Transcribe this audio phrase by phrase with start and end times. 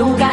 [0.00, 0.29] nunca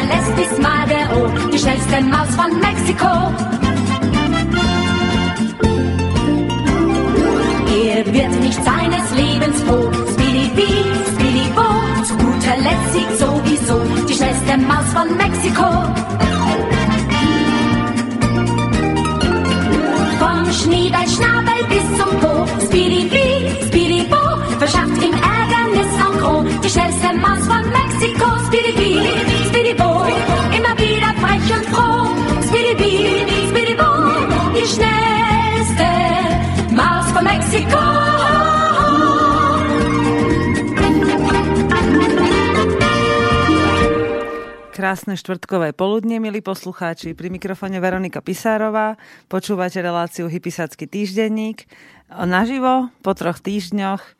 [44.88, 47.12] Krásne štvrtkové poludne, milí poslucháči.
[47.12, 48.96] Pri mikrofone Veronika Pisárová.
[49.28, 51.68] Počúvate reláciu Hypisacký týždenník.
[52.08, 54.10] Naživo po troch týždňoch e,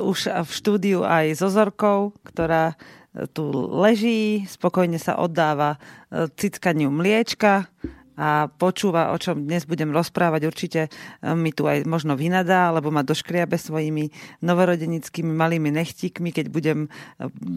[0.00, 6.88] už v štúdiu aj so Zorkou, ktorá e, tu leží, spokojne sa oddáva e, cickaniu
[6.88, 7.68] mliečka
[8.18, 10.50] a počúva, o čom dnes budem rozprávať.
[10.50, 10.90] Určite e,
[11.38, 14.10] mi tu aj možno vynadá, alebo ma doškriabe svojimi
[14.42, 16.88] novorodenickými malými nechtíkmi, keď budem e,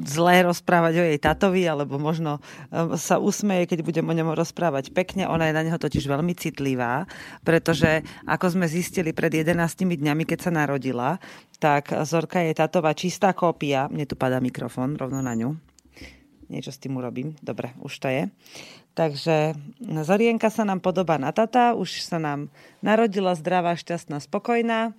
[0.06, 2.38] zlé rozprávať o jej tatovi, alebo možno
[2.70, 5.26] e, sa usmeje, keď budem o ňom rozprávať pekne.
[5.26, 7.09] Ona je na neho totiž veľmi citlivá,
[7.42, 11.17] pretože ako sme zistili pred 11 dňami, keď sa narodila,
[11.58, 13.89] tak Zorka je tatová čistá kópia.
[13.89, 15.58] Mne tu padá mikrofón rovno na ňu.
[16.52, 17.34] Niečo s tým urobím.
[17.39, 18.28] Dobre, už to je.
[18.92, 19.56] Takže
[20.03, 22.52] Zorienka sa nám podobá na tata, už sa nám
[22.84, 24.92] narodila zdravá, šťastná, spokojná.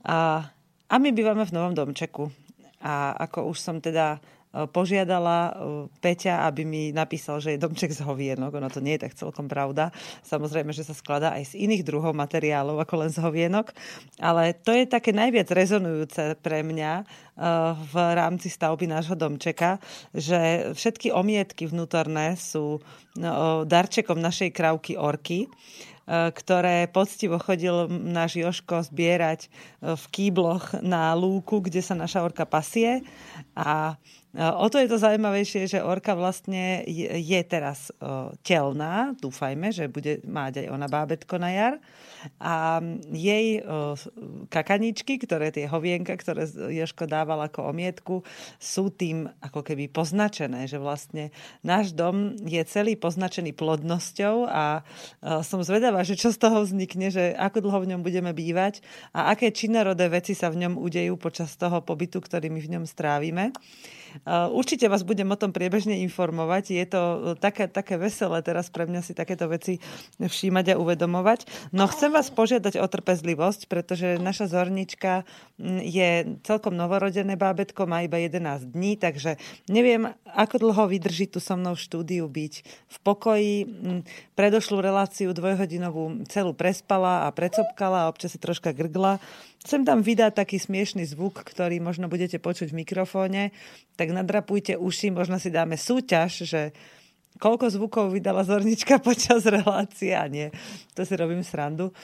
[0.00, 0.48] A,
[0.88, 2.32] a my bývame v novom domčeku.
[2.80, 4.18] A ako už som teda
[4.52, 5.52] požiadala e,
[5.98, 8.52] Peťa, aby mi napísal, že je domček z hovienok.
[8.52, 9.88] Ono to nie je tak celkom pravda.
[10.24, 13.72] Samozrejme, že sa skladá aj z iných druhov materiálov ako len z hovienok.
[14.20, 17.04] Ale to je také najviac rezonujúce pre mňa,
[17.92, 19.80] v rámci stavby nášho domčeka,
[20.12, 22.84] že všetky omietky vnútorné sú
[23.64, 25.48] darčekom našej krávky Orky
[26.12, 29.46] ktoré poctivo chodil náš Joško zbierať
[29.80, 33.06] v kýbloch na lúku, kde sa naša orka pasie.
[33.54, 33.94] A
[34.32, 37.92] O to je to zaujímavejšie, že orka vlastne je teraz
[38.40, 41.74] telná, dúfajme, že bude mať aj ona bábetko na jar.
[42.40, 42.80] A
[43.12, 43.60] jej
[44.48, 48.24] kakaničky, ktoré tie hovienka, ktoré Joško dával ako omietku,
[48.56, 51.28] sú tým ako keby poznačené, že vlastne
[51.60, 54.80] náš dom je celý poznačený plodnosťou a
[55.44, 58.80] som zvedavá, že čo z toho vznikne, že ako dlho v ňom budeme bývať
[59.12, 62.84] a aké činorodé veci sa v ňom udejú počas toho pobytu, ktorý my v ňom
[62.88, 63.52] strávime.
[64.28, 66.64] Určite vás budem o tom priebežne informovať.
[66.78, 67.02] Je to
[67.42, 69.82] také, také veselé teraz pre mňa si takéto veci
[70.22, 71.70] všímať a uvedomovať.
[71.74, 75.26] No chcem vás požiadať o trpezlivosť, pretože naša zornička
[75.82, 81.58] je celkom novorodené bábetko, má iba 11 dní, takže neviem, ako dlho vydrží tu so
[81.58, 83.56] mnou v štúdiu byť v pokoji.
[84.38, 89.18] Predošlú reláciu dvojhodinovú celú prespala a precopkala a občas si troška grgla.
[89.62, 93.54] Chcem tam vydať taký smiešný zvuk, ktorý možno budete počuť v mikrofóne,
[93.94, 96.74] tak nadrapujte uši, možno si dáme súťaž, že
[97.38, 100.50] koľko zvukov vydala Zornička počas relácie a nie,
[100.98, 101.94] to si robím srandu.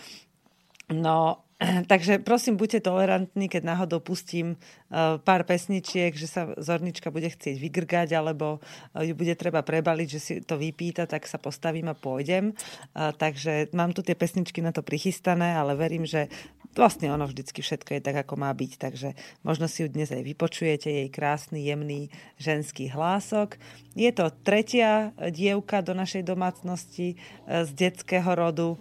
[0.89, 1.43] No,
[1.91, 7.59] takže prosím, buďte tolerantní, keď náhodou pustím uh, pár pesničiek, že sa Zornička bude chcieť
[7.59, 11.99] vygrgať, alebo uh, ju bude treba prebaliť, že si to vypýta, tak sa postavím a
[11.99, 12.55] pôjdem.
[12.95, 16.31] Uh, takže mám tu tie pesničky na to prichystané, ale verím, že
[16.79, 20.23] vlastne ono vždycky všetko je tak, ako má byť, takže možno si ju dnes aj
[20.23, 23.59] vypočujete, jej krásny, jemný ženský hlások.
[23.99, 28.79] Je to tretia dievka do našej domácnosti z detského rodu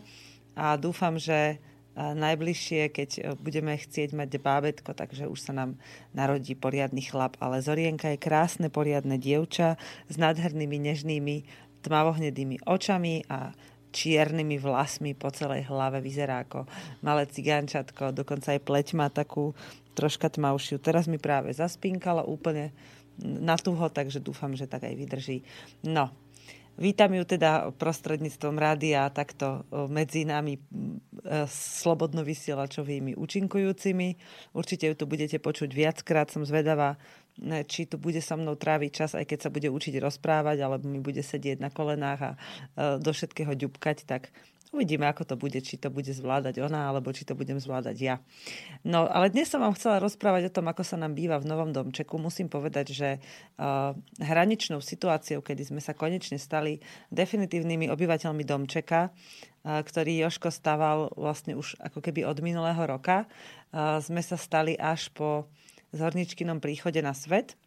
[0.53, 1.57] a dúfam, že
[1.97, 5.81] najbližšie, keď e, budeme chcieť mať bábetko, takže už sa nám
[6.13, 7.33] narodí poriadny chlap.
[7.41, 11.35] Ale Zorienka je krásne, poriadne dievča s nádhernými, nežnými,
[11.81, 13.57] tmavohnedými očami a
[13.91, 16.03] čiernymi vlasmi po celej hlave.
[16.03, 16.67] Vyzerá ako
[17.01, 19.53] malé cigánčatko, dokonca aj pleť má takú
[19.97, 20.77] troška tmavšiu.
[20.77, 22.71] Teraz mi práve zaspinkala úplne
[23.17, 25.41] na tuho, takže dúfam, že tak aj vydrží.
[25.85, 26.13] No,
[26.77, 30.61] Vítam ju teda prostredníctvom rádia takto medzi nami
[31.49, 34.09] slobodno vysielačovými účinkujúcimi.
[34.53, 37.01] Určite ju tu budete počuť viackrát, som zvedavá,
[37.69, 40.97] či tu bude so mnou tráviť čas, aj keď sa bude učiť rozprávať, alebo mi
[40.97, 42.31] bude sedieť na kolenách a
[42.97, 44.33] do všetkého ďubkať, tak
[44.75, 48.15] Uvidíme, ako to bude, či to bude zvládať ona, alebo či to budem zvládať ja.
[48.83, 51.71] No, ale dnes som vám chcela rozprávať o tom, ako sa nám býva v novom
[51.71, 52.19] domčeku.
[52.19, 56.83] Musím povedať, že uh, hraničnou situáciou, kedy sme sa konečne stali
[57.15, 63.27] definitívnymi obyvateľmi domčeka, uh, ktorý Joško staval vlastne už ako keby od minulého roka,
[63.99, 65.51] sme sa stali až po
[65.93, 67.59] zhorničkinom príchode na svet.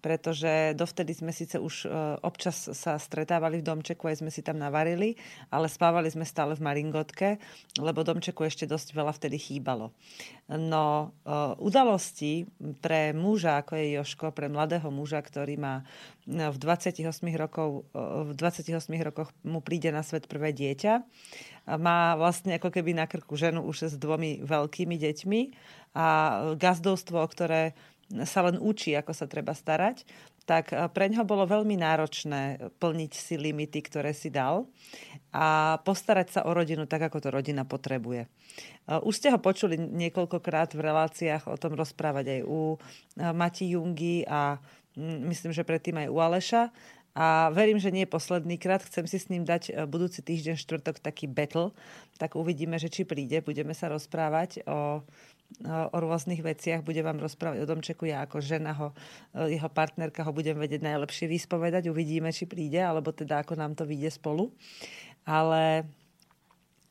[0.00, 1.88] Pretože dovtedy sme síce už e,
[2.24, 5.14] občas sa stretávali v domčeku, aj sme si tam navarili,
[5.52, 7.36] ale spávali sme stále v Maringotke,
[7.76, 9.92] lebo domčeku ešte dosť veľa vtedy chýbalo.
[10.48, 12.48] No e, udalosti
[12.80, 15.84] pre muža, ako je Joško, pre mladého muža, ktorý má
[16.24, 17.06] e, v 28
[17.36, 21.04] rokov, v 28 rokoch mu príde na svet prvé dieťa,
[21.78, 25.40] má vlastne ako keby na krku ženu už s dvomi veľkými deťmi
[25.94, 26.06] a
[26.56, 27.76] gazdovstvo, ktoré
[28.26, 30.02] sa len učí, ako sa treba starať,
[30.50, 34.66] tak eh, pre ňoho bolo veľmi náročné plniť si limity, ktoré si dal
[35.30, 38.26] a postarať sa o rodinu tak, ako to rodina potrebuje.
[38.26, 43.70] Eh, už ste ho počuli niekoľkokrát v reláciách o tom rozprávať aj u eh, Mati
[43.70, 44.58] Jungy a
[44.98, 46.62] mm, myslím, že predtým aj u Aleša.
[47.10, 48.86] A verím, že nie posledný krát.
[48.86, 51.74] Chcem si s ním dať budúci týždeň štvrtok taký battle.
[52.22, 53.42] Tak uvidíme, že či príde.
[53.42, 55.02] Budeme sa rozprávať o
[55.68, 58.96] o rôznych veciach, bude vám rozprávať o Domčeku, ja ako žena ho,
[59.36, 63.76] e, jeho partnerka ho budem vedieť najlepšie vyspovedať, uvidíme, či príde, alebo teda ako nám
[63.76, 64.48] to vyjde spolu.
[65.28, 65.84] Ale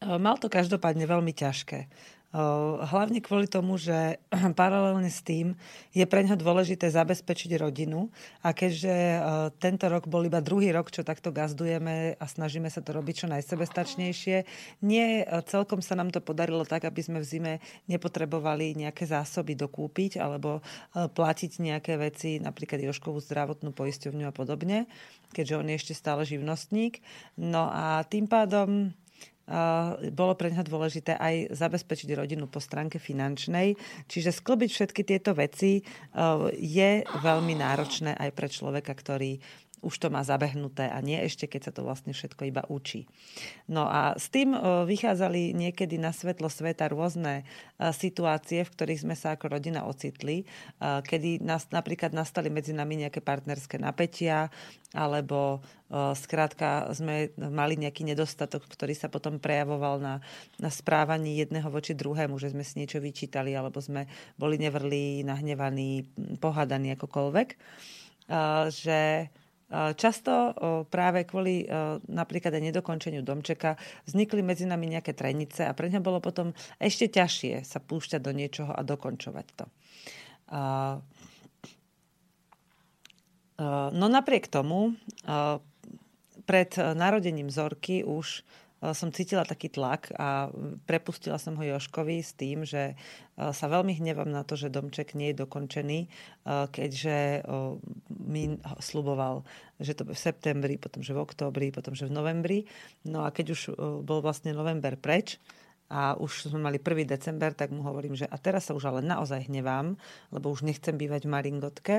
[0.03, 1.89] e, mal to každopádne veľmi ťažké.
[2.29, 4.21] Hlavne kvôli tomu, že
[4.59, 5.57] paralelne s tým
[5.97, 8.13] je pre ňo dôležité zabezpečiť rodinu
[8.45, 8.93] a keďže
[9.57, 13.27] tento rok bol iba druhý rok, čo takto gazdujeme a snažíme sa to robiť čo
[13.33, 14.37] najsebestačnejšie,
[14.85, 17.53] nie celkom sa nám to podarilo tak, aby sme v zime
[17.89, 20.61] nepotrebovali nejaké zásoby dokúpiť alebo
[20.93, 24.85] platiť nejaké veci, napríklad Joškovú zdravotnú poisťovňu a podobne,
[25.33, 27.01] keďže on je ešte stále živnostník.
[27.41, 28.93] No a tým pádom
[30.13, 33.73] bolo pre neho dôležité aj zabezpečiť rodinu po stránke finančnej.
[34.05, 35.81] Čiže sklbiť všetky tieto veci
[36.53, 39.41] je veľmi náročné aj pre človeka, ktorý
[39.79, 43.07] už to má zabehnuté a nie ešte, keď sa to vlastne všetko iba učí.
[43.71, 47.43] No a s tým e, vychádzali niekedy na svetlo sveta rôzne
[47.79, 50.45] e, situácie, v ktorých sme sa ako rodina ocitli, e,
[50.81, 54.51] kedy nás, napríklad nastali medzi nami nejaké partnerské napätia,
[54.89, 55.61] alebo
[56.17, 60.17] skrátka sme mali nejaký nedostatok, ktorý sa potom prejavoval na,
[60.57, 66.09] na správaní jedného voči druhému, že sme si niečo vyčítali, alebo sme boli nevrlí, nahnevaní,
[66.41, 67.49] pohádaní akokoľvek.
[68.69, 69.29] Že
[69.69, 70.33] Často
[70.89, 71.69] práve kvôli
[72.09, 73.77] napríklad aj nedokončeniu domčeka
[74.09, 78.33] vznikli medzi nami nejaké trenice a pre ňa bolo potom ešte ťažšie sa púšťať do
[78.33, 79.65] niečoho a dokončovať to.
[83.93, 84.97] No napriek tomu,
[86.49, 90.47] pred narodením Zorky už Eh, som cítila taký tlak a
[90.87, 95.19] prepustila som ho Joškovi s tým, že eh, sa veľmi hnevám na to, že domček
[95.19, 97.43] nie je dokončený, eh, keďže
[98.09, 99.43] mi sluboval,
[99.79, 102.59] že to v septembri, potom že v októbri, potom že v novembri.
[103.03, 103.61] No a keď už
[104.03, 105.39] bol vlastne november preč,
[105.89, 107.09] a už sme mali 1.
[107.09, 109.97] december, tak mu hovorím, že a teraz sa už ale naozaj hnevám,
[110.29, 111.95] lebo už nechcem bývať v Maringotke,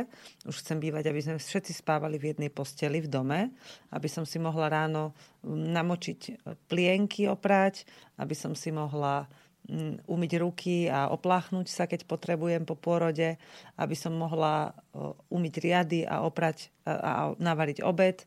[0.47, 3.51] už chcem bývať, aby sme všetci spávali v jednej posteli v dome,
[3.91, 5.11] aby som si mohla ráno
[5.51, 7.83] namočiť plienky oprať,
[8.23, 9.27] aby som si mohla
[10.07, 13.37] umyť ruky a opláchnuť sa, keď potrebujem po pôrode,
[13.77, 14.75] aby som mohla
[15.31, 18.25] umyť riady a oprať a navariť obed,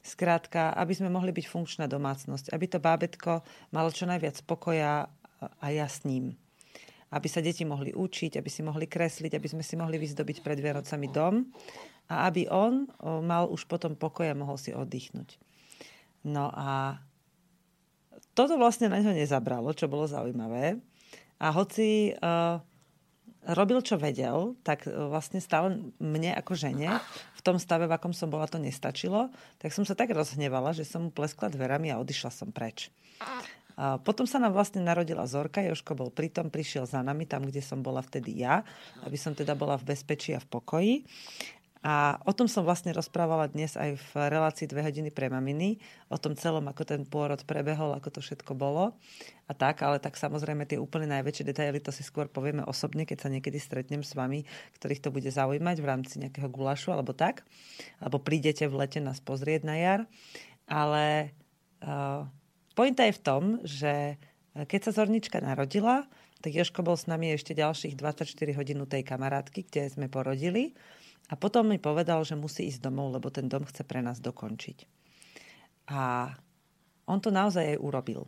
[0.00, 5.66] Skrátka, aby sme mohli byť funkčná domácnosť, aby to bábetko malo čo najviac pokoja a
[5.68, 6.36] ja s ním.
[7.12, 10.56] Aby sa deti mohli učiť, aby si mohli kresliť, aby sme si mohli vyzdobiť pred
[10.56, 11.44] Vianocami dom
[12.08, 12.88] a aby on
[13.24, 15.36] mal už potom pokoj a mohol si oddychnúť.
[16.24, 17.00] No a
[18.32, 20.80] toto vlastne na ňo nezabralo, čo bolo zaujímavé.
[21.40, 22.60] A hoci uh,
[23.48, 27.00] robil, čo vedel, tak e, vlastne stále mne ako žene
[27.40, 29.32] v tom stave, v akom som bola, to nestačilo.
[29.56, 32.92] Tak som sa tak rozhnevala, že som mu pleskla dverami a odišla som preč.
[33.80, 37.64] A potom sa nám vlastne narodila Zorka, Joško bol pritom, prišiel za nami tam, kde
[37.64, 38.60] som bola vtedy ja,
[39.08, 40.94] aby som teda bola v bezpečí a v pokoji.
[41.80, 45.80] A o tom som vlastne rozprávala dnes aj v relácii dve hodiny pre maminy,
[46.12, 48.92] o tom celom, ako ten pôrod prebehol, ako to všetko bolo
[49.48, 53.24] a tak, ale tak samozrejme tie úplne najväčšie detaily to si skôr povieme osobne, keď
[53.24, 54.44] sa niekedy stretnem s vami,
[54.76, 57.48] ktorých to bude zaujímať v rámci nejakého gulašu alebo tak,
[57.96, 60.00] alebo prídete v lete nás pozrieť na jar.
[60.68, 61.32] Ale
[61.80, 62.28] uh,
[62.76, 64.20] pointa je v tom, že
[64.54, 66.04] keď sa Zornička narodila,
[66.40, 70.72] tak Joško bol s nami ešte ďalších 24 hodín tej kamarátky, kde sme porodili.
[71.30, 74.78] A potom mi povedal, že musí ísť domov, lebo ten dom chce pre nás dokončiť.
[75.94, 76.34] A
[77.06, 78.26] on to naozaj aj urobil.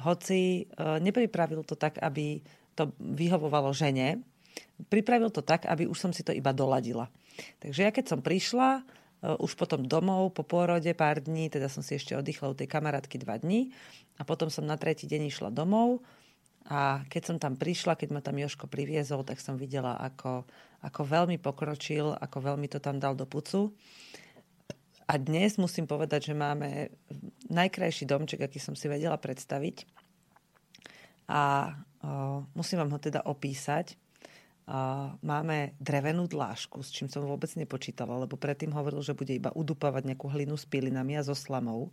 [0.00, 2.40] Hoci e, nepripravil to tak, aby
[2.72, 4.24] to vyhovovalo žene,
[4.88, 7.12] pripravil to tak, aby už som si to iba doladila.
[7.60, 8.82] Takže ja keď som prišla, e,
[9.36, 13.20] už potom domov po pôrode pár dní, teda som si ešte oddychla u tej kamarátky
[13.20, 13.72] dva dní
[14.16, 16.00] a potom som na tretí deň išla domov
[16.68, 20.44] A keď som tam prišla, keď ma tam Joško priviezol, tak som videla, ako,
[20.84, 23.72] ako veľmi pokročil, ako veľmi to tam dal do pucu.
[25.10, 26.92] A dnes musím povedať, že máme
[27.50, 29.82] najkrajší domček, aký som si vedela predstaviť.
[31.26, 33.98] A o, musím vám ho teda opísať.
[34.70, 39.50] O, máme drevenú dlášku, s čím som vôbec nepočítala, lebo predtým hovoril, že bude iba
[39.50, 41.90] udupávať nejakú hlinu s pilinami a so slamou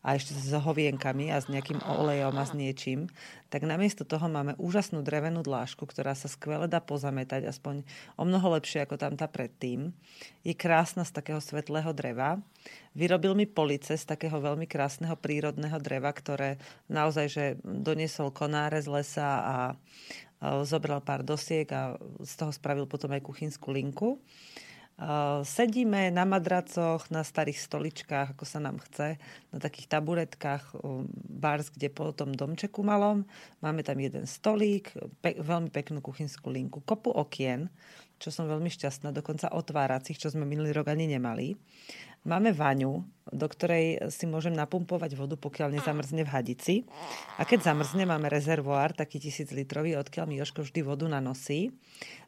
[0.00, 3.12] a ešte s hovienkami a s nejakým olejom a s niečím,
[3.52, 7.84] tak namiesto toho máme úžasnú drevenú dlášku, ktorá sa skvele dá pozametať, aspoň
[8.16, 9.92] o mnoho lepšie ako tam tá predtým.
[10.40, 12.40] Je krásna z takého svetlého dreva.
[12.96, 16.56] Vyrobil mi police z takého veľmi krásneho prírodného dreva, ktoré
[16.88, 19.56] naozaj, že doniesol konáre z lesa a
[20.64, 24.16] zobral pár dosiek a z toho spravil potom aj kuchynskú linku.
[25.48, 29.16] Sedíme na madracoch, na starých stoličkách, ako sa nám chce,
[29.48, 30.76] na takých taburetkách,
[31.24, 33.24] bars, kde po tom domčeku malom.
[33.64, 34.92] Máme tam jeden stolík,
[35.24, 37.72] pe- veľmi peknú kuchynskú linku, kopu okien,
[38.20, 41.56] čo som veľmi šťastná, dokonca otváracích, čo sme minulý rok ani nemali.
[42.20, 43.00] Máme vaňu,
[43.32, 46.74] do ktorej si môžem napumpovať vodu, pokiaľ nezamrzne v hadici.
[47.40, 51.72] A keď zamrzne, máme rezervoár, taký tisíc litrový, odkiaľ mi Joško vždy vodu nanosí.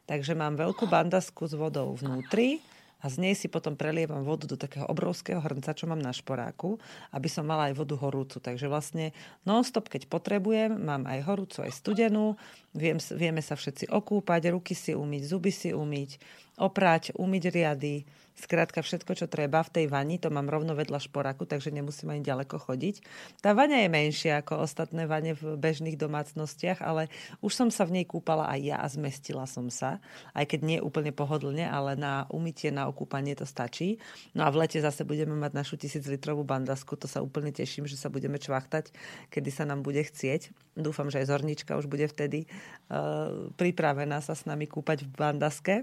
[0.09, 2.57] Takže mám veľkú bandasku s vodou vnútri
[3.03, 6.81] a z nej si potom prelievam vodu do takého obrovského hrnca, čo mám na šporáku,
[7.13, 8.41] aby som mala aj vodu horúcu.
[8.41, 9.13] Takže vlastne
[9.45, 12.39] non-stop, keď potrebujem, mám aj horúcu, aj studenú,
[12.73, 16.17] Viem, vieme sa všetci okúpať, ruky si umyť, zuby si umyť,
[16.57, 18.01] oprať, umyť riady,
[18.33, 22.25] Skrátka všetko, čo treba v tej vani, to mám rovno vedľa šporaku, takže nemusím ani
[22.25, 23.05] ďaleko chodiť.
[23.45, 27.13] Tá vaňa je menšia ako ostatné vane v bežných domácnostiach, ale
[27.45, 30.01] už som sa v nej kúpala aj ja a zmestila som sa.
[30.33, 34.01] Aj keď nie úplne pohodlne, ale na umytie, na okúpanie to stačí.
[34.33, 37.85] No a v lete zase budeme mať našu tisíc litrovú bandasku, to sa úplne teším,
[37.85, 38.89] že sa budeme čvachtať,
[39.29, 40.73] kedy sa nám bude chcieť.
[40.73, 42.49] Dúfam, že aj Zornička už bude vtedy
[42.89, 45.75] uh, pripravená sa s nami kúpať v bandaske.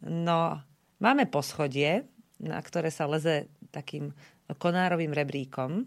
[0.00, 0.64] No
[0.98, 2.06] Máme poschodie,
[2.42, 4.10] na ktoré sa leze takým
[4.58, 5.86] konárovým rebríkom,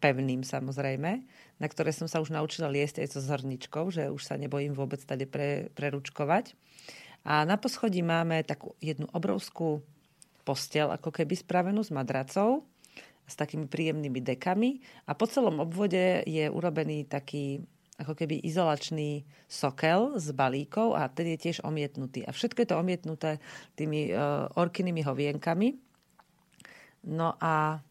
[0.00, 1.24] pevným samozrejme,
[1.56, 5.00] na ktoré som sa už naučila liesť aj so zhrničkou, že už sa nebojím vôbec
[5.00, 6.52] tady pre, preručkovať.
[7.24, 9.80] A na poschodí máme takú jednu obrovskú
[10.44, 12.64] postel, ako keby spravenú s madracou,
[13.28, 17.60] s takými príjemnými dekami a po celom obvode je urobený taký
[17.98, 22.22] ako keby izolačný sokel s balíkov a ten je tiež omietnutý.
[22.22, 23.30] A všetko je to omietnuté
[23.74, 25.74] tými uh, orkynými hovienkami.
[27.10, 27.82] No a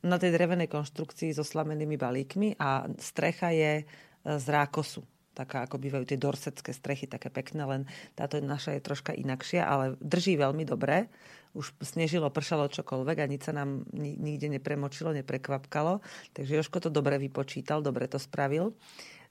[0.00, 3.84] na tej drevenej konštrukcii so slamenými balíkmi a strecha je e,
[4.24, 5.04] z rákosu.
[5.36, 7.82] Taká, ako bývajú tie dorsecké strechy, také pekné, len
[8.18, 11.06] táto naša je troška inakšia, ale drží veľmi dobre.
[11.54, 16.02] Už snežilo, pršalo čokoľvek a nič sa nám nikde nepremočilo, neprekvapkalo.
[16.34, 18.74] Takže Joško to dobre vypočítal, dobre to spravil.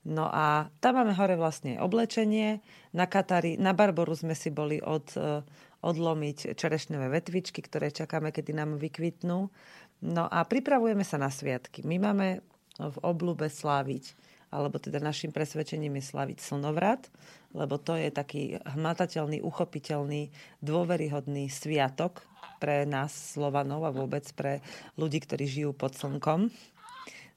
[0.09, 2.65] No a tam máme hore vlastne oblečenie.
[2.97, 5.45] Na Katari, na Barboru sme si boli od, e,
[5.85, 9.53] odlomiť čerešňové vetvičky, ktoré čakáme, kedy nám vykvitnú.
[10.01, 11.85] No a pripravujeme sa na sviatky.
[11.85, 12.41] My máme
[12.81, 14.17] v oblúbe sláviť,
[14.49, 17.05] alebo teda našim presvedčením je slaviť slnovrat,
[17.53, 20.33] lebo to je taký hmatateľný, uchopiteľný,
[20.65, 22.25] dôveryhodný sviatok
[22.57, 24.65] pre nás, Slovanov a vôbec pre
[24.97, 26.49] ľudí, ktorí žijú pod slnkom.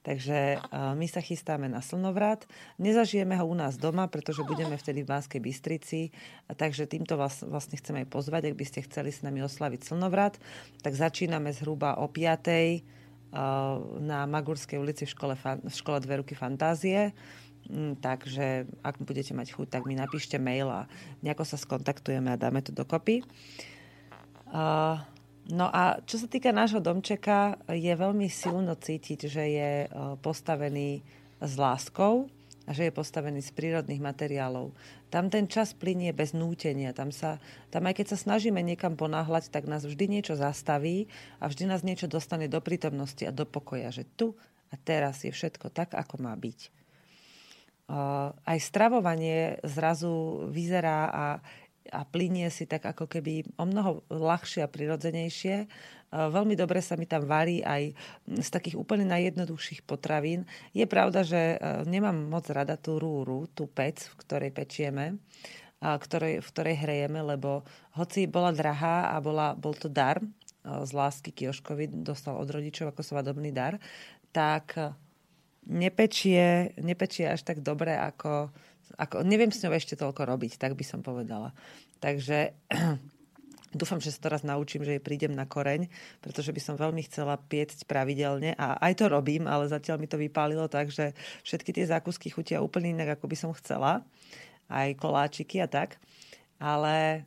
[0.03, 0.59] Takže
[0.99, 2.43] my sa chystáme na slnovrat.
[2.75, 6.11] Nezažijeme ho u nás doma, pretože budeme vtedy v Banskej Bystrici.
[6.51, 10.43] Takže týmto vás vlastne chceme aj pozvať, ak by ste chceli s nami oslaviť slnovrat.
[10.83, 12.83] Tak začíname zhruba o 5.
[14.03, 17.15] na Magurskej ulici v škole, v škole Dve ruky fantázie.
[17.71, 20.83] Mm, takže ak budete mať chuť, tak mi napíšte mail a
[21.23, 23.23] nejako sa skontaktujeme a dáme to dokopy.
[24.51, 24.99] Uh,
[25.51, 29.87] No a čo sa týka nášho domčeka, je veľmi silno cítiť, že je e,
[30.23, 31.03] postavený
[31.43, 32.31] s láskou
[32.63, 34.71] a že je postavený z prírodných materiálov.
[35.11, 36.95] Tam ten čas plinie bez nútenia.
[36.95, 41.11] Tam, sa, tam aj keď sa snažíme niekam ponáhľať, tak nás vždy niečo zastaví
[41.43, 44.31] a vždy nás niečo dostane do prítomnosti a do pokoja, že tu
[44.71, 46.59] a teraz je všetko tak, ako má byť.
[48.41, 51.25] Aj stravovanie zrazu vyzerá a
[51.91, 55.67] a plinie si tak ako keby o mnoho ľahšie a prirodzenejšie.
[56.13, 57.97] Veľmi dobre sa mi tam varí aj
[58.29, 60.45] z takých úplne najjednoduchších potravín.
[60.71, 65.17] Je pravda, že e, nemám moc rada tú rúru, tú pec, v ktorej pečieme,
[65.81, 67.65] ktorej, v ktorej hrejeme, lebo
[67.97, 70.25] hoci bola drahá a bola, bol to dar e,
[70.85, 73.81] z lásky Kioškovi, dostal od rodičov ako svadobný dar,
[74.29, 74.77] tak
[75.65, 78.53] nepečie, nepečie až tak dobre ako
[78.97, 81.55] ako, neviem s ňou ešte toľko robiť, tak by som povedala.
[81.99, 82.53] Takže
[83.73, 85.89] Dúfam, že sa teraz naučím, že jej prídem na koreň,
[86.21, 90.21] pretože by som veľmi chcela piecť pravidelne a aj to robím, ale zatiaľ mi to
[90.21, 94.05] vypálilo tak, že všetky tie zákusky chutia úplne inak, ako by som chcela.
[94.69, 95.97] Aj koláčiky a tak.
[96.61, 97.25] Ale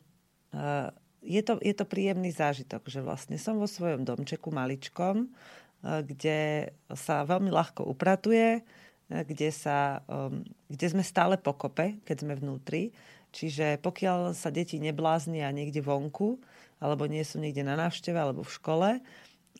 [0.54, 6.00] uh, je, to, je to príjemný zážitok, že vlastne som vo svojom domčeku maličkom, uh,
[6.06, 8.62] kde sa veľmi ľahko upratuje,
[9.08, 12.90] kde, sa, um, kde sme stále pokope, keď sme vnútri.
[13.30, 16.40] Čiže pokiaľ sa deti nebláznia niekde vonku,
[16.82, 18.90] alebo nie sú niekde na návšteve, alebo v škole,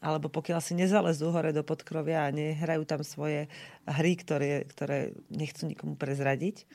[0.04, 3.48] alebo pokiaľ si nezalezú hore do podkrovia a nehrajú tam svoje
[3.88, 6.68] hry, ktoré, ktoré nechcú nikomu prezradiť,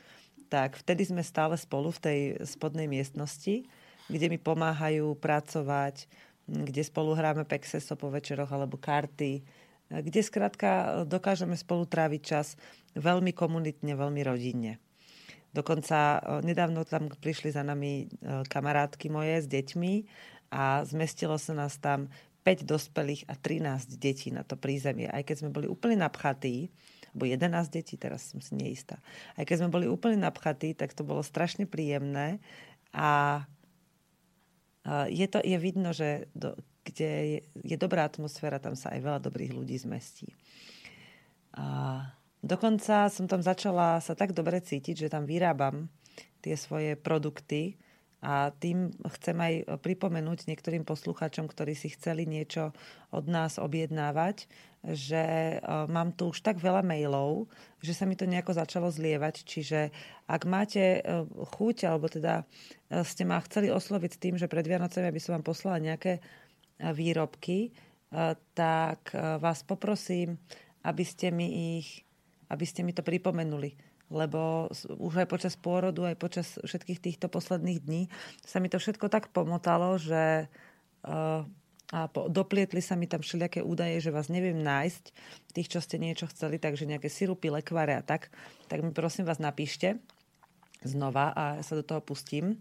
[0.49, 3.63] tak vtedy sme stále spolu v tej spodnej miestnosti,
[4.11, 6.09] kde mi pomáhajú pracovať,
[6.49, 9.45] kde spolu hráme pexeso po večeroch alebo karty,
[9.91, 12.55] kde skrátka dokážeme spolu tráviť čas
[12.95, 14.79] veľmi komunitne, veľmi rodinne.
[15.51, 19.93] Dokonca e, nedávno tam prišli za nami e, kamarátky moje s deťmi
[20.55, 22.07] a zmestilo sa nás tam
[22.47, 25.11] 5 dospelých a 13 detí na to prízemie.
[25.11, 26.71] Aj keď sme boli úplne napchatí,
[27.11, 29.03] alebo 11 detí, teraz som si neistá.
[29.35, 32.39] Aj keď sme boli úplne napchatí, tak to bolo strašne príjemné
[32.95, 33.43] a
[34.87, 39.19] je, to, je vidno, že do, kde je, je dobrá atmosféra, tam sa aj veľa
[39.21, 40.33] dobrých ľudí zmestí.
[41.53, 42.05] A
[42.41, 45.93] Dokonca som tam začala sa tak dobre cítiť, že tam vyrábam
[46.41, 47.77] tie svoje produkty
[48.21, 52.73] a tým chcem aj pripomenúť niektorým poslucháčom, ktorí si chceli niečo
[53.13, 54.45] od nás objednávať,
[54.81, 57.49] že e, mám tu už tak veľa mailov,
[57.81, 59.45] že sa mi to nejako začalo zlievať.
[59.45, 59.93] Čiže
[60.25, 61.01] ak máte e,
[61.57, 62.45] chuť, alebo teda
[62.89, 66.21] e, ste ma chceli osloviť s tým, že pred Vianocemi by som vám poslala nejaké
[66.89, 67.69] výrobky,
[68.57, 70.41] tak vás poprosím,
[70.81, 72.03] aby ste mi ich
[72.51, 73.79] aby ste mi to pripomenuli.
[74.11, 74.67] Lebo
[74.99, 78.01] už aj počas pôrodu, aj počas všetkých týchto posledných dní
[78.43, 80.51] sa mi to všetko tak pomotalo, že
[81.07, 81.47] uh,
[81.91, 85.03] a po, doplietli sa mi tam všelijaké údaje, že vás neviem nájsť,
[85.55, 88.31] tých, čo ste niečo chceli, takže nejaké sirupy, lekvare a tak,
[88.67, 89.99] tak mi prosím vás napíšte
[90.83, 92.59] znova a ja sa do toho pustím.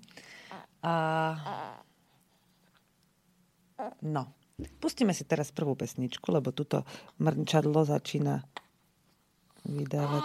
[0.82, 0.94] A...
[4.04, 4.32] No,
[4.80, 6.84] pustíme si teraz prvú pesničku, lebo tuto
[7.20, 8.44] mrnčadlo začína
[9.64, 10.24] vydávať.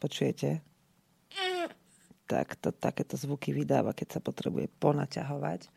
[0.00, 0.60] Počujete?
[2.26, 5.68] Tak to, takéto zvuky vydáva, keď sa potrebuje ponaťahovať.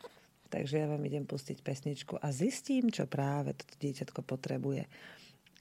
[0.48, 4.88] Takže ja vám idem pustiť pesničku a zistím, čo práve toto dieťatko potrebuje.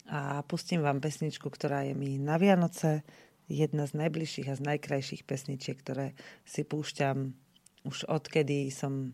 [0.07, 3.01] A pustím vám pesničku, ktorá je mi na Vianoce
[3.49, 6.13] jedna z najbližších a z najkrajších pesničiek, ktoré
[6.45, 7.33] si púšťam
[7.85, 9.13] už odkedy som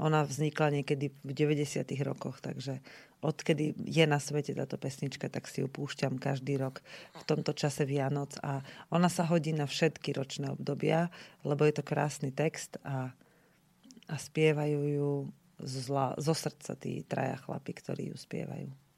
[0.00, 1.84] ona vznikla niekedy v 90.
[2.00, 2.80] rokoch, takže
[3.20, 6.80] odkedy je na svete táto pesnička, tak si ju púšťam každý rok
[7.20, 11.12] v tomto čase Vianoc a ona sa hodí na všetky ročné obdobia,
[11.44, 13.12] lebo je to krásny text a,
[14.08, 15.10] a spievajú ju
[15.60, 18.89] zo, zo srdca tí traja chlapi, ktorí ju spievajú.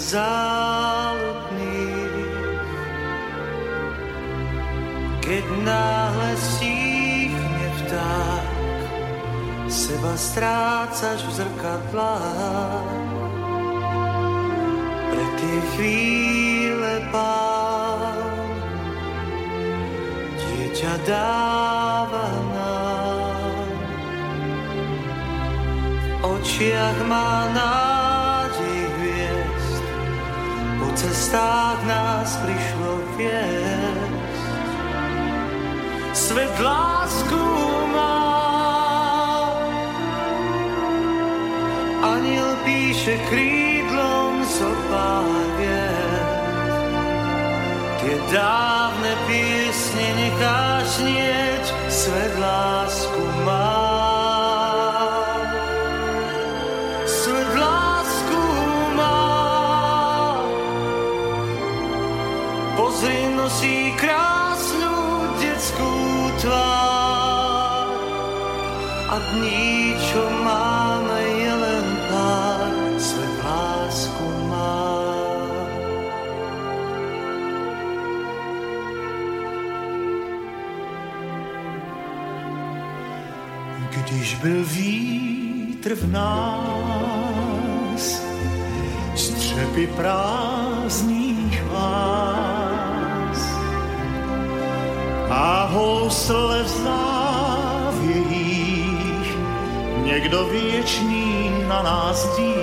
[0.00, 1.60] Záludných.
[5.20, 8.48] Keď náhle stíchne vták,
[9.68, 12.98] seba strácaš v zrkadlách.
[15.10, 18.18] Pre tie chvíle pán
[20.34, 23.68] dieťa dáva nám.
[26.20, 27.89] V očiach má nám
[31.00, 34.40] cestách nás prišlo viesť.
[36.12, 37.40] Svet lásku
[37.96, 38.20] má.
[42.04, 45.40] Aniel píše krídlom zo pár
[48.00, 53.79] Tie dávne piesne necháš nieť, svet lásku má.
[69.10, 69.94] A dní,
[70.44, 74.90] máme, je len pár, svet lásku má.
[83.90, 88.22] Když byl vítr v nás,
[89.16, 93.38] střepy prázdných nás.
[95.30, 97.19] A housle v závějích
[100.10, 102.54] někdo věčný na nás dí.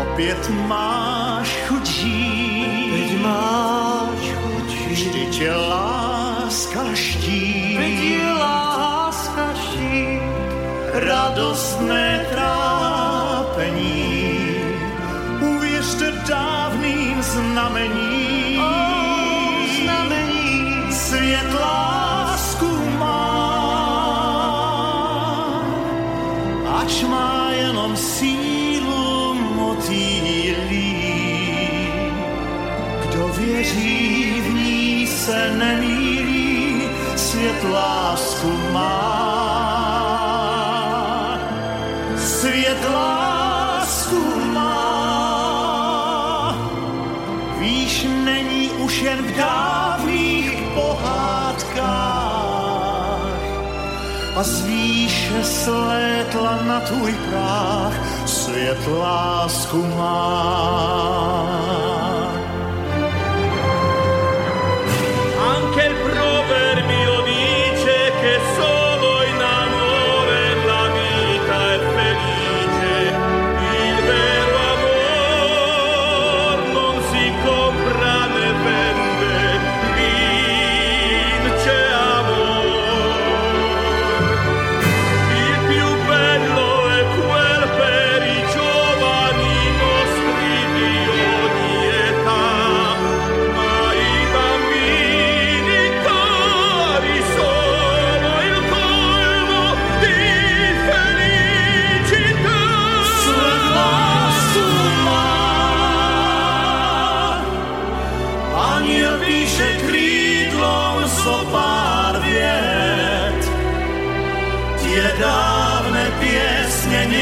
[0.00, 7.76] Opět máš chuť žít, Teď máš chuť vždy tě láska ští.
[7.76, 10.22] Teď je láska štít,
[10.94, 13.94] radostné trápení.
[15.40, 18.13] Uvěřte dávným znamení,
[35.24, 36.82] se nemýlí,
[37.16, 39.24] svět lásku má.
[42.16, 44.20] Svět lásku
[44.52, 44.84] má.
[47.58, 52.04] Víš, není už jen v dávných pohádkách.
[54.36, 57.94] A z výše slétla na tvůj práh
[58.26, 61.83] svět lásku má.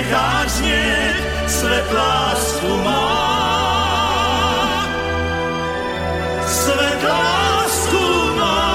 [0.03, 3.07] Necháš znieť, svet lásku má.
[6.43, 8.67] Svet lásku má.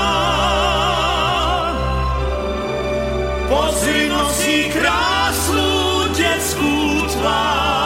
[3.52, 7.77] Pozri nosí krásnu detskú tvár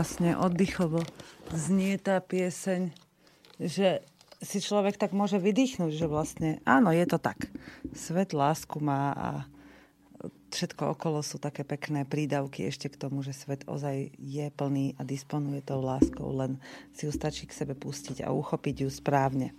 [0.00, 1.04] krásne, oddychovo
[1.52, 2.88] znie tá pieseň,
[3.60, 4.00] že
[4.40, 7.36] si človek tak môže vydýchnuť, že vlastne áno, je to tak.
[7.92, 9.28] Svet lásku má a
[10.56, 15.04] všetko okolo sú také pekné prídavky ešte k tomu, že svet ozaj je plný a
[15.04, 16.56] disponuje tou láskou, len
[16.96, 19.52] si ju stačí k sebe pustiť a uchopiť ju správne.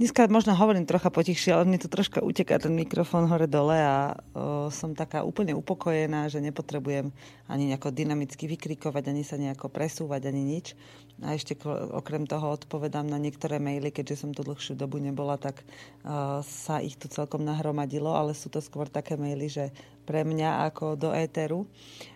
[0.00, 4.72] Dneska možno hovorím trocha potichšie, ale mne tu troška uteká ten mikrofón hore-dole a o,
[4.72, 7.12] som taká úplne upokojená, že nepotrebujem
[7.44, 10.72] ani nejako dynamicky vykrikovať, ani sa nejako presúvať, ani nič.
[11.20, 11.60] A ešte
[11.92, 16.80] okrem toho odpovedám na niektoré maily, keďže som tu dlhšiu dobu nebola, tak o, sa
[16.80, 19.76] ich tu celkom nahromadilo, ale sú to skôr také maily, že
[20.08, 21.68] pre mňa ako do éteru.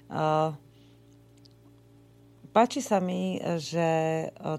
[0.09, 0.57] O,
[2.57, 3.85] Páči sa mi, že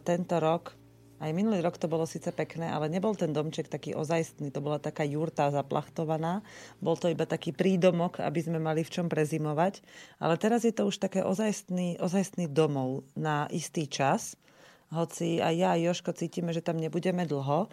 [0.05, 0.76] tento rok,
[1.17, 4.77] aj minulý rok to bolo síce pekné, ale nebol ten domček taký ozajstný, to bola
[4.77, 6.45] taká jurta zaplachtovaná,
[6.77, 9.81] bol to iba taký prídomok, aby sme mali v čom prezimovať,
[10.21, 14.37] ale teraz je to už také ozajstný, ozajstný domov na istý čas,
[14.93, 17.67] hoci aj ja a Joško cítime, že tam nebudeme dlho,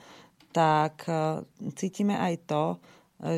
[0.50, 1.42] tak e,
[1.74, 2.64] cítime aj to,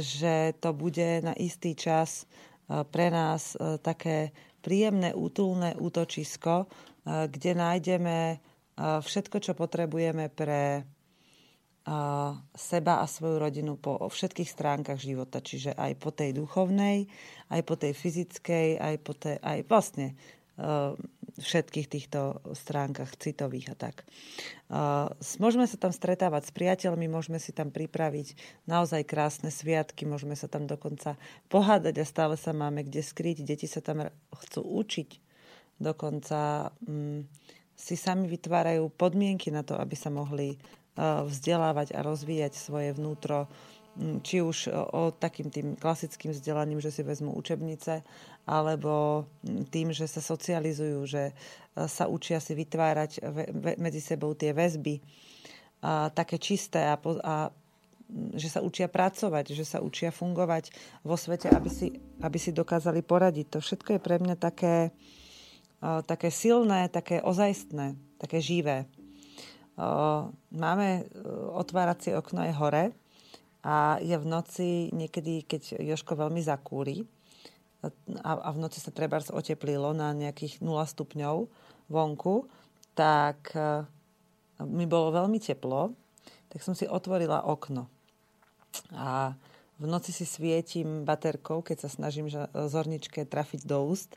[0.01, 4.33] že to bude na istý čas e, pre nás e, také
[4.64, 6.66] príjemné, útulné útočisko,
[7.07, 8.42] kde nájdeme
[8.76, 10.84] všetko, čo potrebujeme pre
[12.58, 15.38] seba a svoju rodinu po všetkých stránkach života.
[15.38, 17.06] Čiže aj po tej duchovnej,
[17.46, 20.18] aj po tej fyzickej, aj, po tej, aj vlastne
[21.36, 24.08] všetkých týchto stránkach citových a tak.
[25.36, 28.34] Môžeme sa tam stretávať s priateľmi, môžeme si tam pripraviť
[28.64, 31.20] naozaj krásne sviatky, môžeme sa tam dokonca
[31.52, 33.44] pohádať a stále sa máme kde skryť.
[33.44, 35.10] Deti sa tam chcú učiť.
[35.76, 37.20] Dokonca mm,
[37.76, 40.56] si sami vytvárajú podmienky na to, aby sa mohli
[40.96, 43.44] vzdelávať a rozvíjať svoje vnútro
[43.96, 48.04] či už o, o takým tým klasickým vzdelaním, že si vezmú učebnice,
[48.44, 49.24] alebo
[49.72, 51.34] tým, že sa socializujú, že e,
[51.88, 53.24] sa učia si vytvárať
[53.80, 55.00] medzi sebou tie väzby
[55.80, 57.48] a také čisté a, a
[58.36, 60.70] že sa učia pracovať, že sa učia fungovať
[61.02, 63.56] vo svete, aby si, aby si dokázali poradiť.
[63.56, 65.25] To všetko je pre mňa také, e,
[65.80, 68.84] také silné, také ozajstné, také živé.
[68.84, 68.86] E,
[70.50, 71.04] máme
[71.52, 72.84] otváracie okno je hore,
[73.66, 77.02] a je v noci niekedy, keď Joško veľmi zakúri
[78.22, 81.50] a, v noci sa treba oteplilo na nejakých 0 stupňov
[81.90, 82.46] vonku,
[82.94, 83.82] tak e,
[84.64, 85.92] mi bolo veľmi teplo,
[86.48, 87.90] tak som si otvorila okno.
[88.94, 89.34] A
[89.76, 94.16] v noci si svietim baterkou, keď sa snažím zorničke trafiť do úst,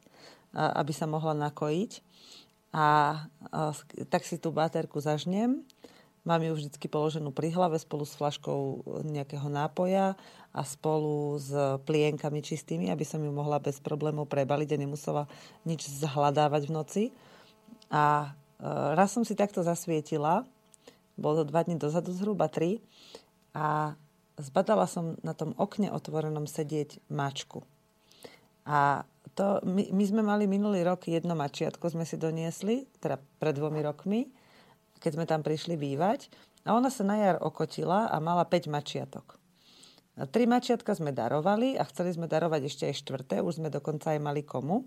[0.53, 1.91] aby sa mohla nakojiť.
[2.69, 3.17] A,
[4.13, 5.65] tak si tú baterku zažnem
[6.27, 10.19] Mám ju vždy položenú pri hlave spolu s flaškou nejakého nápoja
[10.51, 11.49] a spolu s
[11.89, 15.23] plienkami čistými, aby som ju mohla bez problémov prebaliť a nemusela
[15.63, 17.03] nič zhľadávať v noci.
[17.87, 18.29] A
[18.61, 20.43] e, raz som si takto zasvietila,
[21.15, 22.83] bolo to dva dní dozadu, zhruba tri,
[23.55, 23.97] a
[24.37, 27.63] zbadala som na tom okne otvorenom sedieť mačku.
[28.67, 29.07] A
[29.39, 33.79] to, my, my sme mali minulý rok jedno mačiatko, sme si doniesli, teda pred dvomi
[33.79, 34.27] rokmi,
[34.99, 36.27] keď sme tam prišli bývať.
[36.67, 39.39] A ona sa na jar okotila a mala 5 mačiatok.
[40.19, 44.11] A tri mačiatka sme darovali a chceli sme darovať ešte aj štvrté, už sme dokonca
[44.11, 44.83] aj mali komu.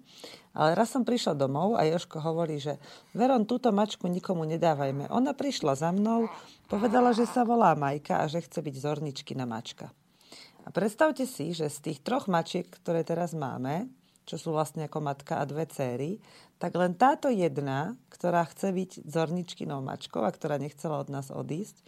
[0.52, 2.76] Ale raz som prišla domov a Joško hovorí, že
[3.16, 5.08] Veron, túto mačku nikomu nedávajme.
[5.08, 6.28] Ona prišla za mnou,
[6.68, 9.88] povedala, že sa volá Majka a že chce byť zorničky na mačka.
[10.62, 13.88] A predstavte si, že z tých troch mačiek, ktoré teraz máme,
[14.32, 16.16] čo sú vlastne ako matka a dve céry,
[16.56, 21.84] tak len táto jedna, ktorá chce byť zorničkinou mačkou a ktorá nechcela od nás odísť,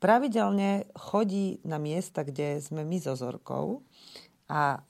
[0.00, 3.84] pravidelne chodí na miesta, kde sme my so Zorkou
[4.48, 4.80] a,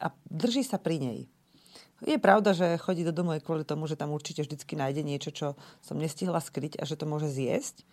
[0.00, 1.20] a drží sa pri nej.
[2.04, 5.28] Je pravda, že chodí do domu aj kvôli tomu, že tam určite vždy nájde niečo,
[5.28, 7.84] čo som nestihla skryť a že to môže zjesť.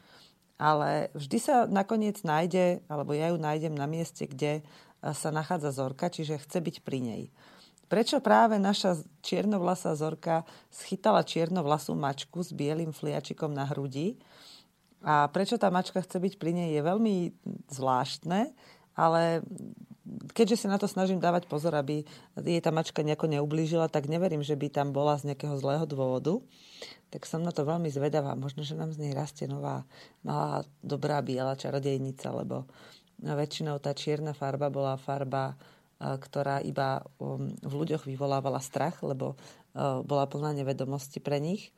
[0.56, 4.64] Ale vždy sa nakoniec nájde, alebo ja ju nájdem na mieste, kde
[5.04, 7.24] sa nachádza Zorka, čiže chce byť pri nej.
[7.94, 10.42] Prečo práve naša čiernovlasá Zorka
[10.74, 14.18] schytala čiernovlasú mačku s bielým fliačikom na hrudi
[15.06, 17.16] a prečo tá mačka chce byť pri nej je veľmi
[17.70, 18.50] zvláštne,
[18.98, 19.46] ale
[20.34, 22.02] keďže si na to snažím dávať pozor, aby
[22.42, 26.42] jej tá mačka nejako neublížila, tak neverím, že by tam bola z nejakého zlého dôvodu.
[27.14, 28.34] Tak som na to veľmi zvedavá.
[28.34, 29.86] Možno, že nám z nej rastie nová,
[30.26, 32.66] malá, dobrá biela čarodejnica, lebo
[33.22, 35.54] väčšinou tá čierna farba bola farba
[36.04, 41.72] ktorá iba um, v ľuďoch vyvolávala strach, lebo uh, bola plná nevedomosti pre nich,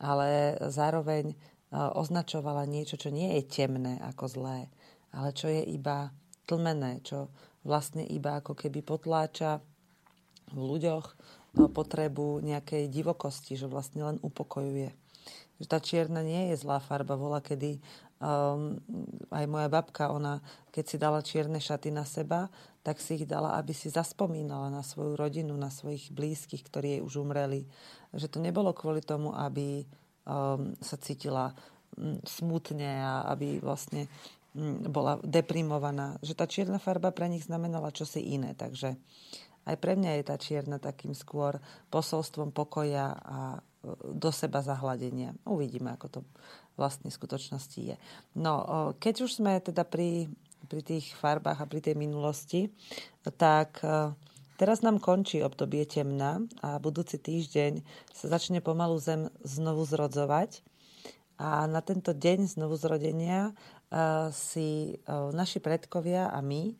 [0.00, 4.72] ale zároveň uh, označovala niečo, čo nie je temné ako zlé,
[5.12, 6.08] ale čo je iba
[6.48, 7.28] tlmené, čo
[7.66, 9.60] vlastne iba ako keby potláča
[10.54, 11.16] v ľuďoch uh,
[11.64, 14.92] potrebu nejakej divokosti, že vlastne len upokojuje.
[15.56, 17.80] Že tá čierna nie je zlá farba, bola kedy
[18.20, 18.76] um,
[19.32, 22.52] aj moja babka, ona keď si dala čierne šaty na seba,
[22.86, 27.02] tak si ich dala, aby si zaspomínala na svoju rodinu, na svojich blízkych, ktorí jej
[27.02, 27.66] už umreli.
[28.14, 31.50] Že to nebolo kvôli tomu, aby um, sa cítila
[31.98, 34.06] um, smutne a aby vlastne
[34.54, 36.14] um, bola deprimovaná.
[36.22, 38.54] Že tá čierna farba pre nich znamenala čosi iné.
[38.54, 38.94] Takže
[39.66, 41.58] aj pre mňa je tá čierna takým skôr
[41.90, 45.34] posolstvom pokoja a uh, do seba zahladenia.
[45.42, 46.20] Uvidíme, ako to
[46.78, 47.98] vlastne v skutočnosti je.
[48.38, 50.30] No, uh, keď už sme teda pri
[50.66, 52.68] pri tých farbách a pri tej minulosti,
[53.38, 54.12] tak e,
[54.58, 57.80] teraz nám končí obdobie temna a budúci týždeň
[58.12, 60.60] sa začne pomalu zem znovu zrodzovať.
[61.36, 63.52] A na tento deň znovu zrodenia e,
[64.34, 66.74] si e, naši predkovia a my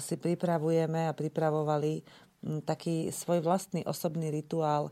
[0.00, 2.00] si pripravujeme a pripravovali
[2.64, 4.88] taký svoj vlastný osobný rituál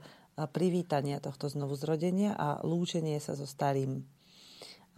[0.53, 4.05] privítania tohto znovu zrodenia a lúčenie sa so starým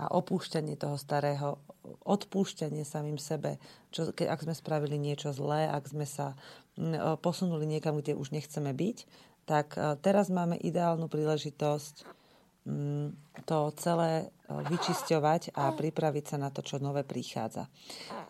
[0.01, 1.61] a opúšťanie toho starého,
[2.07, 3.61] odpúšťanie samým sebe,
[3.93, 6.39] čo, keď, ak sme spravili niečo zlé, ak sme sa
[7.21, 8.99] posunuli niekam, kde už nechceme byť,
[9.45, 12.23] tak e, teraz máme ideálnu príležitosť
[13.43, 14.27] to celé e,
[14.71, 17.67] vyčisťovať a pripraviť sa na to, čo nové prichádza.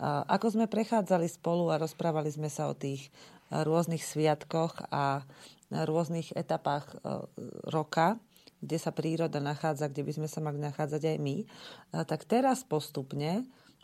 [0.02, 3.10] Ako sme prechádzali spolu a rozprávali sme sa o tých e,
[3.62, 5.22] rôznych sviatkoch a
[5.72, 7.00] rôznych etapách
[7.64, 8.20] roka,
[8.62, 11.36] kde sa príroda nachádza, kde by sme sa mali nachádzať aj my,
[12.06, 13.42] tak teraz postupne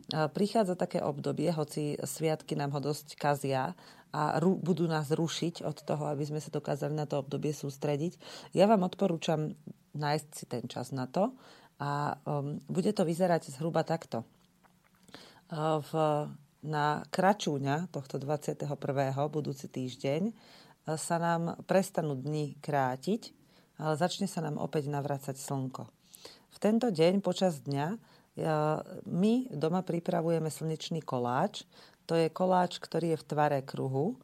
[0.09, 3.75] prichádza také obdobie, hoci sviatky nám ho dosť kazia
[4.15, 8.17] a ru, budú nás rušiť od toho, aby sme sa dokázali na to obdobie sústrediť.
[8.57, 9.59] Ja vám odporúčam
[9.99, 11.35] nájsť si ten čas na to
[11.83, 14.25] a um, bude to vyzerať zhruba takto.
[15.53, 15.93] V,
[16.61, 18.69] na kračúňa tohto 21.
[19.33, 20.37] budúci týždeň
[20.97, 23.33] sa nám prestanú dni krátiť,
[23.79, 25.87] ale začne sa nám opäť navrácať slnko.
[26.53, 27.97] V tento deň počas dňa
[29.07, 31.67] my doma pripravujeme slnečný koláč.
[32.11, 34.19] To je koláč, ktorý je v tvare kruhu,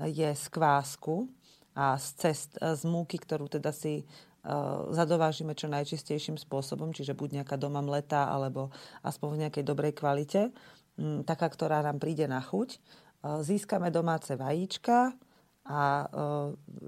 [0.00, 1.28] je z kvásku
[1.76, 4.04] a z, cest, z múky, ktorú teda si
[4.94, 8.72] zadovážime čo najčistejším spôsobom, čiže buď nejaká doma mletá, alebo
[9.04, 10.48] aspoň v nejakej dobrej kvalite,
[11.28, 12.80] taká, ktorá nám príde na chuť.
[13.44, 15.12] Získame domáce vajíčka
[15.68, 16.08] a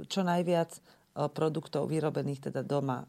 [0.08, 0.72] čo najviac
[1.14, 3.04] produktov vyrobených teda doma.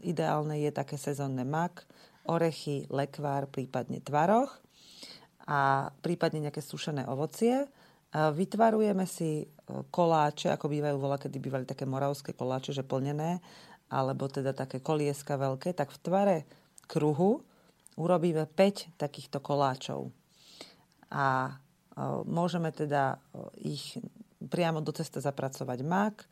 [0.00, 1.84] Ideálne je také sezónne mak,
[2.28, 4.54] orechy, lekvár, prípadne tvaroch
[5.50, 7.66] a prípadne nejaké sušené ovocie.
[8.14, 9.46] Vytvarujeme si
[9.90, 13.42] koláče, ako bývajú vola, kedy bývali také moravské koláče, že plnené,
[13.90, 16.38] alebo teda také kolieska veľké, tak v tvare
[16.86, 17.42] kruhu
[17.98, 20.14] urobíme 5 takýchto koláčov.
[21.10, 21.58] A
[22.26, 23.18] môžeme teda
[23.58, 23.98] ich
[24.38, 26.30] priamo do cesta zapracovať mak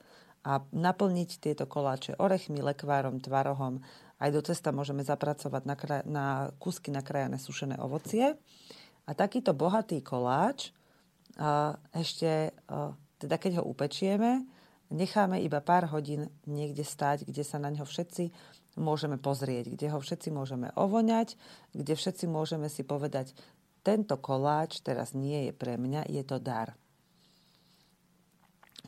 [0.49, 3.85] a naplniť tieto koláče orechmi, lekvárom, tvarohom
[4.19, 8.35] aj do cesta môžeme zapracovať na, kraj, na kúsky nakrájané sušené ovocie.
[9.07, 10.73] A takýto bohatý koláč
[11.95, 12.51] ešte,
[13.21, 14.43] teda keď ho upečieme,
[14.91, 18.33] necháme iba pár hodín niekde stať, kde sa na ňo všetci
[18.81, 21.39] môžeme pozrieť, kde ho všetci môžeme ovoňať,
[21.77, 23.37] kde všetci môžeme si povedať,
[23.87, 26.75] tento koláč teraz nie je pre mňa, je to dar.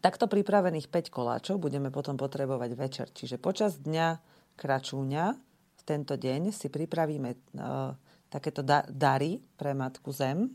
[0.00, 3.06] Takto pripravených 5 koláčov budeme potom potrebovať večer.
[3.12, 4.16] Čiže počas dňa
[4.56, 5.24] kračúňa
[5.76, 7.92] v tento deň si pripravíme uh,
[8.32, 10.48] takéto da- dary pre Matku Zem.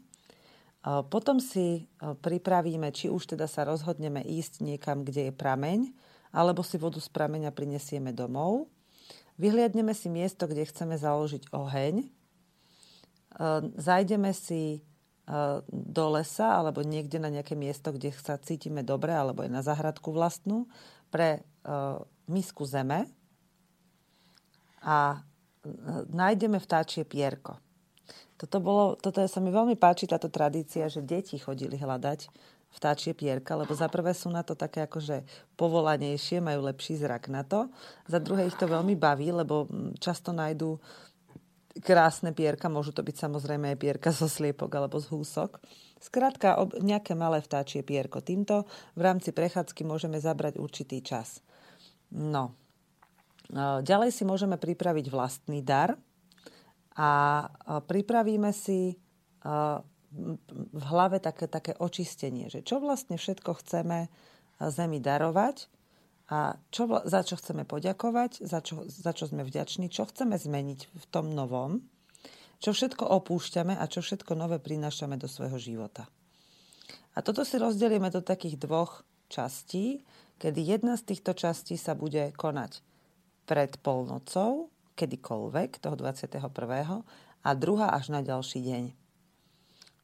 [0.81, 5.93] Uh, potom si uh, pripravíme, či už teda sa rozhodneme ísť niekam, kde je prameň,
[6.33, 8.65] alebo si vodu z prameňa prinesieme domov.
[9.37, 12.07] Vyhliadneme si miesto, kde chceme založiť oheň.
[13.75, 14.79] Zajdeme si
[15.69, 20.13] do lesa alebo niekde na nejaké miesto, kde sa cítime dobre, alebo aj na zahradku
[20.13, 20.69] vlastnú,
[21.09, 21.41] pre
[22.29, 23.09] misku zeme,
[24.85, 25.17] a
[26.13, 27.57] nájdeme vtáčie pierko.
[28.37, 32.29] Toto, bolo, toto sa mi veľmi páči, táto tradícia, že deti chodili hľadať
[32.75, 35.23] vtáčie pierka, lebo za prvé sú na to také akože
[35.55, 37.71] povolanejšie, majú lepší zrak na to.
[38.05, 39.65] Za druhé ich to veľmi baví, lebo
[39.97, 40.77] často nájdú
[41.83, 45.59] krásne pierka, môžu to byť samozrejme aj pierka zo sliepok alebo z húsok.
[45.99, 48.21] Skrátka, nejaké malé vtáčie pierko.
[48.21, 51.41] Týmto v rámci prechádzky môžeme zabrať určitý čas.
[52.13, 52.55] No,
[53.53, 55.93] Ďalej si môžeme pripraviť vlastný dar
[56.97, 57.45] a
[57.85, 58.97] pripravíme si
[60.65, 64.09] v hlave také, také očistenie, že čo vlastne všetko chceme
[64.55, 65.67] Zemi darovať
[66.25, 70.79] a čo, za čo chceme poďakovať, za čo, za čo sme vďační, čo chceme zmeniť
[70.89, 71.85] v tom novom,
[72.57, 76.09] čo všetko opúšťame a čo všetko nové prinášame do svojho života.
[77.13, 80.01] A toto si rozdelíme do takých dvoch častí,
[80.41, 82.81] kedy jedna z týchto častí sa bude konať
[83.45, 86.41] pred polnocou, kedykoľvek, toho 21.
[87.45, 88.83] a druhá až na ďalší deň.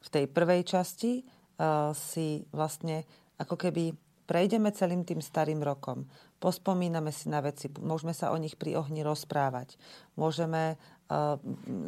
[0.02, 3.10] V tej prvej časti uh, si vlastne
[3.42, 3.98] ako keby
[4.32, 6.08] prejdeme celým tým starým rokom.
[6.40, 9.76] Pospomíname si na veci, môžeme sa o nich pri ohni rozprávať,
[10.16, 10.80] môžeme
[11.12, 11.36] uh,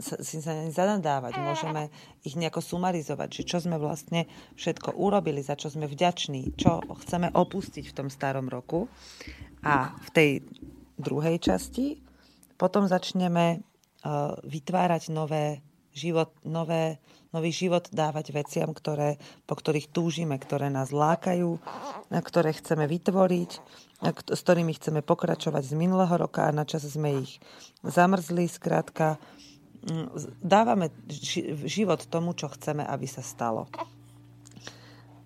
[0.04, 1.88] si sa ne zanadávať, môžeme
[2.28, 4.28] ich nejako sumarizovať, že čo sme vlastne
[4.60, 8.92] všetko urobili, za čo sme vďační, čo chceme opustiť v tom starom roku.
[9.64, 10.30] A v tej
[11.00, 12.04] druhej časti.
[12.60, 17.00] Potom začneme uh, vytvárať nové život, nové,
[17.32, 21.58] nový život dávať veciam, ktoré, po ktorých túžime, ktoré nás lákajú,
[22.10, 23.52] ktoré chceme vytvoriť,
[24.34, 27.40] s ktorými chceme pokračovať z minulého roka a na čas sme ich
[27.86, 28.50] zamrzli.
[28.50, 29.22] Skrátka,
[29.88, 30.92] mm, dávame
[31.64, 33.72] život tomu, čo chceme, aby sa stalo.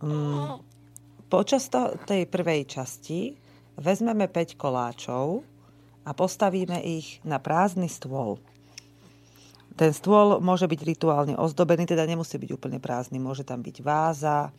[0.03, 0.61] Mm,
[1.31, 1.65] počas
[2.05, 3.33] tej prvej časti
[3.81, 5.41] vezmeme 5 koláčov,
[6.07, 8.39] a postavíme ich na prázdny stôl.
[9.77, 13.21] Ten stôl môže byť rituálne ozdobený, teda nemusí byť úplne prázdny.
[13.21, 14.49] Môže tam byť váza,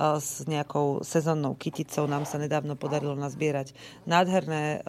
[0.00, 2.08] s nejakou sezónnou kyticou.
[2.08, 3.76] Nám sa nedávno podarilo nazbierať
[4.08, 4.80] nádherné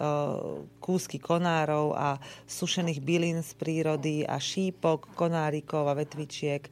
[0.80, 2.16] kúsky konárov a
[2.48, 6.64] sušených bylín z prírody a šípok, konárikov a vetvičiek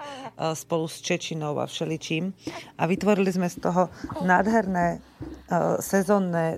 [0.57, 2.32] spolu s čečinou a všeličím.
[2.80, 3.93] A vytvorili sme z toho
[4.24, 5.05] nádherné
[5.84, 6.57] sezónne,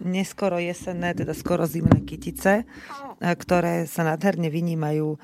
[0.00, 2.64] neskoro jesenné, teda skoro zimné kytice,
[3.20, 5.20] ktoré sa nádherne vynímajú,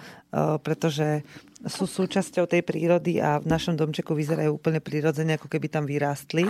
[0.60, 1.24] pretože
[1.66, 6.46] sú súčasťou tej prírody a v našom domčeku vyzerajú úplne prirodzene, ako keby tam vyrástli.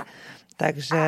[0.57, 1.03] Takže,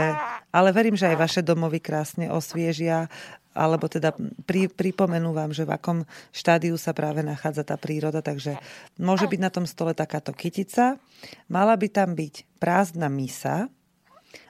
[0.53, 3.09] ale verím, že aj vaše domovy krásne osviežia,
[3.57, 4.13] alebo teda
[4.45, 5.99] pri, pripomenú vám, že v akom
[6.31, 8.61] štádiu sa práve nachádza tá príroda, takže
[9.01, 11.01] môže byť na tom stole takáto kytica.
[11.49, 13.73] Mala by tam byť prázdna misa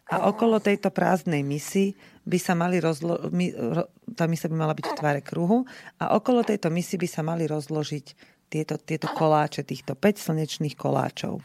[0.09, 1.95] a okolo tejto prázdnej misy
[2.29, 5.65] by sa mali rozlo- my, ro, tá misa by mala byť v tvare kruhu
[5.97, 11.45] a okolo tejto misy by sa mali rozložiť tieto, tieto koláče, týchto 5 slnečných koláčov.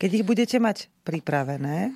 [0.00, 1.92] Keď ich budete mať pripravené,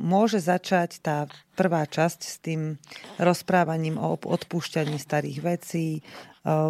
[0.00, 2.80] môže začať tá prvá časť s tým
[3.20, 6.00] rozprávaním o odpúšťaní starých vecí,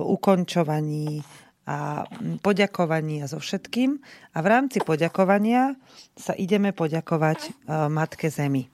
[0.03, 1.23] ukončovaní
[1.69, 2.09] a
[2.43, 4.03] poďakovaní a so všetkým.
[4.35, 5.79] A v rámci poďakovania
[6.19, 8.67] sa ideme poďakovať Matke Zemi.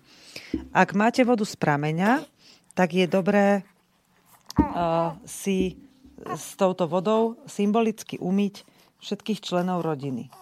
[0.73, 2.25] Ak máte vodu z prameňa,
[2.73, 3.67] tak je dobré
[5.29, 5.84] si
[6.33, 8.65] s touto vodou symbolicky umyť
[9.05, 10.33] všetkých členov rodiny.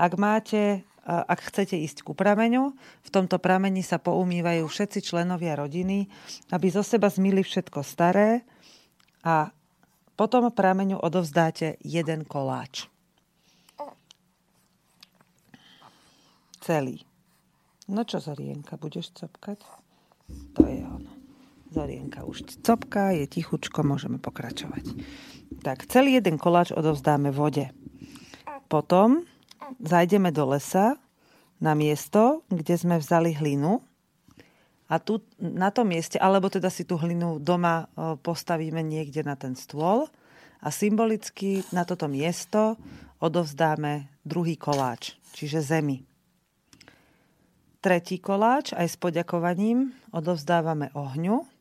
[0.00, 6.06] Ak máte ak chcete ísť ku prameňu, v tomto prameni sa poumývajú všetci členovia rodiny,
[6.54, 8.46] aby zo seba zmili všetko staré
[9.26, 9.50] a
[10.14, 12.86] potom prameňu odovzdáte jeden koláč.
[16.62, 17.02] Celý.
[17.90, 19.58] No čo, Zorienka, budeš copkať?
[20.54, 21.21] To je ono.
[21.72, 24.92] Zorienka už copka, je tichučko, môžeme pokračovať.
[25.64, 27.72] Tak, celý jeden koláč odovzdáme vode.
[28.68, 29.24] Potom
[29.80, 31.00] zajdeme do lesa
[31.62, 33.80] na miesto, kde sme vzali hlinu
[34.92, 39.40] a tu na tom mieste, alebo teda si tú hlinu doma e, postavíme niekde na
[39.40, 40.04] ten stôl
[40.60, 42.76] a symbolicky na toto miesto
[43.16, 46.04] odovzdáme druhý koláč, čiže zemi.
[47.82, 51.51] Tretí koláč aj s poďakovaním odovzdávame ohňu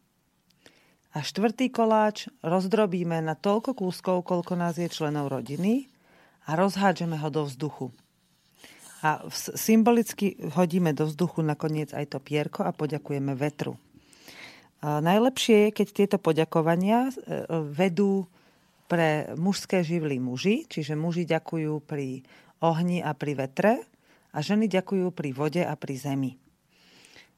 [1.11, 5.91] a štvrtý koláč rozdrobíme na toľko kúskov, koľko nás je členov rodiny
[6.47, 7.91] a rozhádžeme ho do vzduchu.
[9.01, 13.75] A symbolicky hodíme do vzduchu nakoniec aj to pierko a poďakujeme vetru.
[14.81, 17.11] A najlepšie je, keď tieto poďakovania e,
[17.69, 18.25] vedú
[18.89, 22.25] pre mužské živly muži, čiže muži ďakujú pri
[22.61, 23.73] ohni a pri vetre
[24.31, 26.31] a ženy ďakujú pri vode a pri zemi.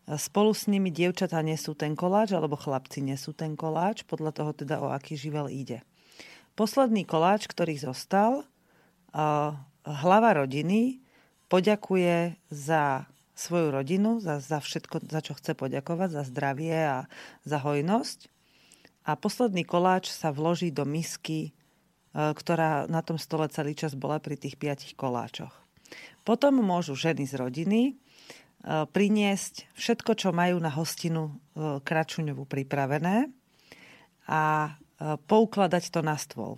[0.04, 4.84] Spolu s nimi dievčatá nesú ten koláč, alebo chlapci nesú ten koláč, podľa toho teda
[4.84, 5.80] o aký živel ide.
[6.60, 8.44] Posledný koláč, ktorý zostal,
[9.84, 11.00] hlava rodiny
[11.48, 17.00] poďakuje za svoju rodinu, za, za všetko, za čo chce poďakovať, za zdravie a
[17.48, 18.30] za hojnosť.
[19.04, 21.52] A posledný koláč sa vloží do misky, e,
[22.14, 25.52] ktorá na tom stole celý čas bola pri tých piatich koláčoch.
[26.24, 27.82] Potom môžu ženy z rodiny
[28.64, 31.32] priniesť všetko, čo majú na hostinu e,
[31.84, 33.28] kračuňovú pripravené
[34.24, 34.72] a e,
[35.20, 36.56] poukladať to na stôl.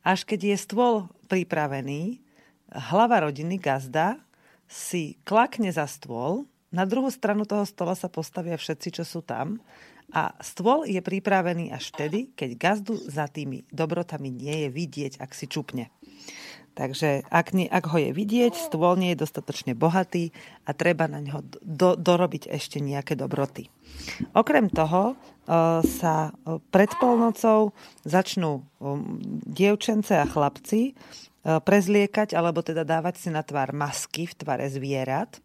[0.00, 0.94] Až keď je stôl
[1.28, 2.24] pripravený,
[2.72, 4.20] hlava rodiny, gazda,
[4.64, 9.60] si klakne za stôl, na druhú stranu toho stola sa postavia všetci, čo sú tam
[10.10, 15.30] a stôl je pripravený až vtedy, keď gazdu za tými dobrotami nie je vidieť, ak
[15.36, 15.92] si čupne.
[16.74, 20.34] Takže ak, nie, ak ho je vidieť, stôl nie je dostatočne bohatý
[20.66, 23.70] a treba na ňo do, dorobiť ešte nejaké dobroty.
[24.34, 25.16] Okrem toho e,
[25.86, 27.70] sa e, pred polnocou
[28.02, 28.62] začnú e,
[29.46, 30.98] dievčence a chlapci
[31.44, 35.44] prezliekať alebo teda dávať si na tvár masky v tvare zvierat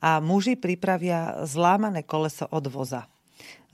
[0.00, 3.04] a muži pripravia zlámané koleso od voza.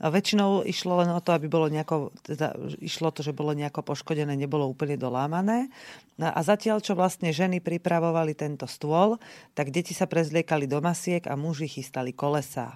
[0.03, 2.51] Väčšinou išlo len o to, aby bolo nejako, teda
[2.83, 5.71] išlo to, že bolo nejako poškodené, nebolo úplne dolámané.
[6.19, 9.15] A zatiaľ, čo vlastne ženy pripravovali tento stôl,
[9.55, 12.75] tak deti sa prezliekali do masiek a muži chystali kolesá.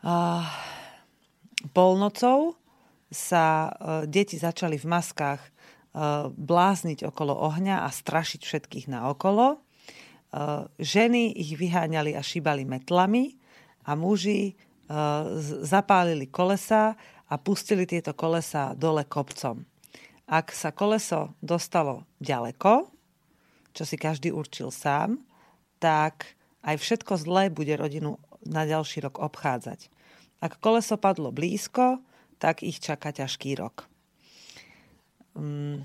[0.00, 0.48] A
[1.76, 2.56] polnocou
[3.12, 3.70] sa e,
[4.08, 5.50] deti začali v maskách e,
[6.32, 9.56] blázniť okolo ohňa a strašiť všetkých na okolo.
[9.56, 9.58] E,
[10.80, 13.36] ženy ich vyháňali a šíbali metlami
[13.86, 14.58] a muži
[15.66, 16.94] zapálili kolesa
[17.26, 19.66] a pustili tieto kolesa dole kopcom.
[20.26, 22.90] Ak sa koleso dostalo ďaleko,
[23.74, 25.22] čo si každý určil sám,
[25.78, 26.34] tak
[26.66, 29.90] aj všetko zlé bude rodinu na ďalší rok obchádzať.
[30.42, 32.02] Ak koleso padlo blízko,
[32.38, 33.86] tak ich čaká ťažký rok.
[35.34, 35.82] Mm,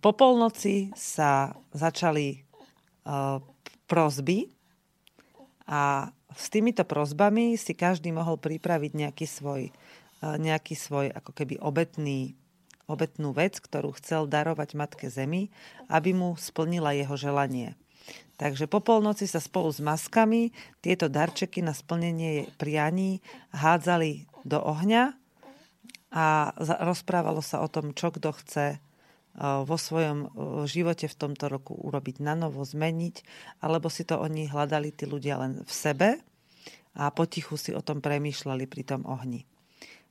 [0.00, 2.46] po polnoci sa začali
[3.86, 4.50] prozby
[5.70, 9.72] a s týmito prozbami si každý mohol pripraviť nejaký svoj, e,
[10.20, 12.36] nejaký svoj ako keby obetný,
[12.84, 15.48] obetnú vec, ktorú chcel darovať Matke Zemi,
[15.88, 17.74] aby mu splnila jeho želanie.
[18.36, 20.52] Takže po polnoci sa spolu s maskami
[20.84, 23.24] tieto darčeky na splnenie prianí
[23.56, 25.16] hádzali do ohňa
[26.12, 26.52] a
[26.84, 28.78] rozprávalo sa o tom, čo kto chce
[29.36, 30.28] vo svojom e,
[30.64, 33.20] živote v tomto roku urobiť na novo, zmeniť,
[33.60, 36.08] alebo si to oni hľadali tí ľudia len v sebe
[36.96, 39.44] a potichu si o tom premýšľali pri tom ohni.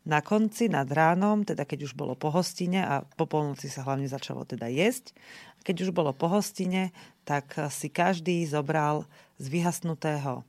[0.06, 4.06] Na konci, nad ránom, teda keď už bolo po hostine a po polnoci sa hlavne
[4.06, 5.18] začalo teda jesť,
[5.66, 6.94] keď už bolo po hostine,
[7.26, 9.10] tak si každý zobral
[9.42, 10.46] z vyhasnutého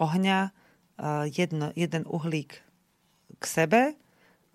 [0.00, 0.50] ohňa e,
[1.28, 2.56] jedno, jeden uhlík
[3.36, 3.92] k sebe,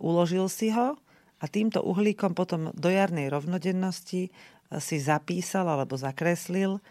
[0.02, 0.98] uložil si ho
[1.46, 4.34] a týmto uhlíkom potom do jarnej rovnodennosti
[4.82, 6.82] si zapísal alebo zakreslil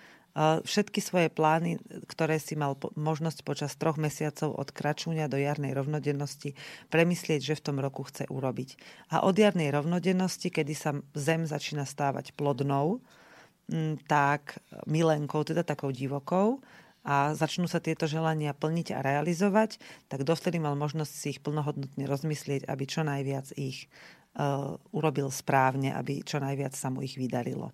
[0.63, 1.79] všetky svoje plány,
[2.11, 6.55] ktoré si mal možnosť počas troch mesiacov od kračúňa do jarnej rovnodennosti
[6.91, 8.79] premyslieť, že v tom roku chce urobiť.
[9.15, 12.99] A od jarnej rovnodennosti, kedy sa zem začína stávať plodnou,
[14.07, 16.63] tak milenkou, teda takou divokou,
[17.05, 19.77] a začnú sa tieto želania plniť a realizovať,
[20.09, 23.93] tak dovtedy mal možnosť si ich plnohodnotne rozmyslieť, aby čo najviac ich
[24.91, 27.71] urobil správne, aby čo najviac sa mu ich vydarilo.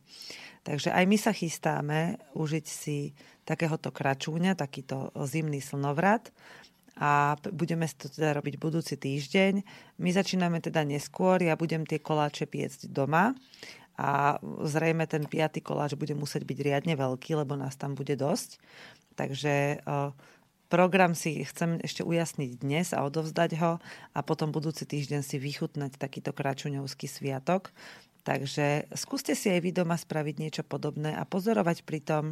[0.61, 3.17] Takže aj my sa chystáme užiť si
[3.49, 6.29] takéhoto kračúňa, takýto zimný slnovrat
[7.01, 9.65] a budeme to teda robiť budúci týždeň.
[10.05, 13.33] My začíname teda neskôr, ja budem tie koláče piecť doma
[13.97, 18.61] a zrejme ten piatý koláč bude musieť byť riadne veľký, lebo nás tam bude dosť.
[19.17, 19.81] Takže
[20.71, 23.83] program si chcem ešte ujasniť dnes a odovzdať ho
[24.15, 27.75] a potom budúci týždeň si vychutnať takýto kračuňovský sviatok.
[28.23, 32.25] Takže skúste si aj vy doma spraviť niečo podobné a pozorovať pri tom,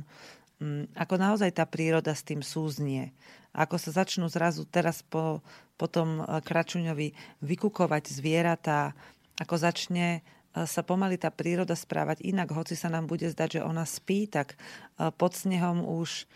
[0.63, 3.11] mm, ako naozaj tá príroda s tým súznie.
[3.51, 5.43] Ako sa začnú zrazu teraz po,
[5.75, 8.93] po tom e, kračuňovi vykukovať zvieratá,
[9.41, 13.67] ako začne e, sa pomaly tá príroda správať inak, hoci sa nám bude zdať, že
[13.67, 16.29] ona spí, tak e, pod snehom už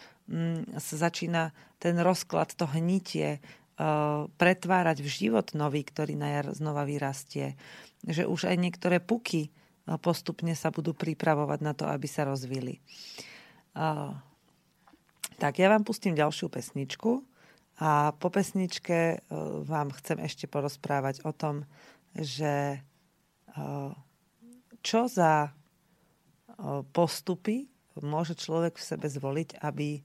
[0.79, 1.51] sa začína
[1.83, 3.43] ten rozklad, to hnitie
[4.39, 7.59] pretvárať v život nový, ktorý na jar znova vyrastie
[8.07, 9.55] že už aj niektoré puky
[10.03, 12.83] postupne sa budú pripravovať na to, aby sa rozvili.
[15.39, 17.23] Tak ja vám pustím ďalšiu pesničku
[17.83, 19.17] a po pesničke e,
[19.67, 21.67] vám chcem ešte porozprávať o tom,
[22.15, 23.59] že e,
[24.87, 25.51] čo za e,
[26.95, 27.67] postupy
[28.01, 30.01] môže človek v sebe zvoliť, aby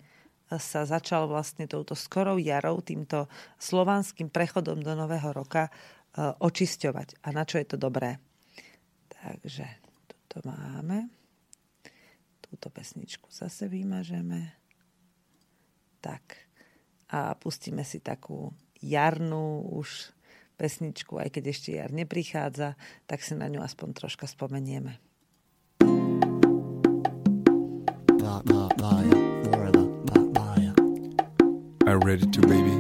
[0.48, 3.28] sa začal vlastne touto skorou jarou, týmto
[3.60, 5.72] slovanským prechodom do nového roka
[6.18, 7.22] E, očisťovať.
[7.22, 8.18] A na čo je to dobré?
[9.14, 9.66] Takže
[10.10, 11.14] tuto máme.
[12.42, 14.58] Túto pesničku zase vymažeme.
[16.02, 16.50] Tak.
[17.14, 18.50] A pustíme si takú
[18.82, 20.10] jarnú už
[20.58, 22.74] pesničku, aj keď ešte jar neprichádza,
[23.06, 24.98] tak si na ňu aspoň troška spomenieme.
[32.08, 32.72] Ready to baby.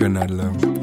[0.00, 0.75] You're not alone.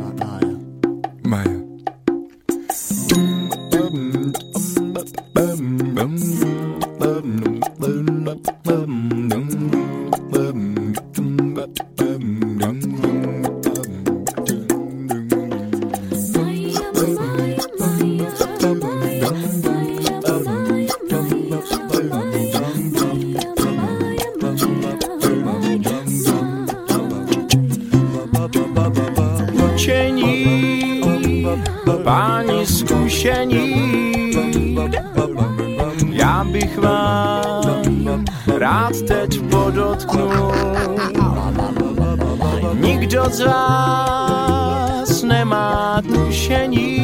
[43.34, 47.02] Z vás nemá tušení,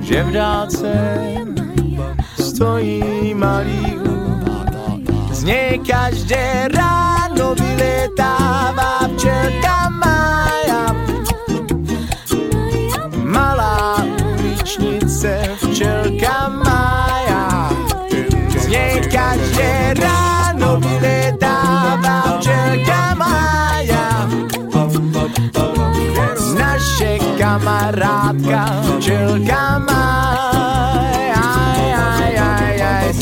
[0.00, 0.92] že v dálce
[2.40, 4.00] stojí malý
[5.30, 9.89] z nej každé ráno vyletává včelka
[20.80, 24.06] ráno vyletává včelka Maja.
[27.38, 28.62] kamarádka,
[28.96, 30.04] včelka má.
[31.32, 33.20] Aj, aj, aj, aj,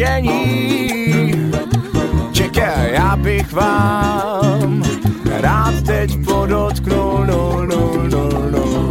[0.00, 1.50] řešení.
[2.32, 4.82] Čekaj, já bych vám
[5.40, 8.90] rád teď podotknul, no, no, no, no.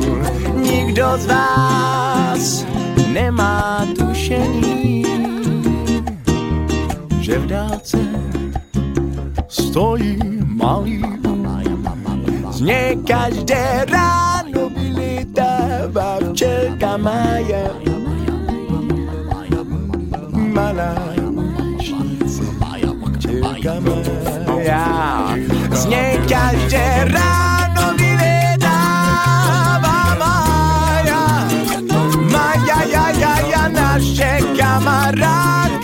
[0.62, 2.66] Nikdo z vás
[3.14, 5.06] nemá tušení,
[7.20, 7.98] že v dálce
[9.48, 11.02] stojí malý
[12.50, 17.99] z něj každé ráno vylítává včelka Maja.
[20.60, 21.10] Malá
[23.20, 25.36] včelka Maja.
[25.72, 29.36] Z něj každé ráno vylítává
[30.20, 31.48] Maja.
[32.32, 35.79] Maja, ja, ja, ja, naše kamarádka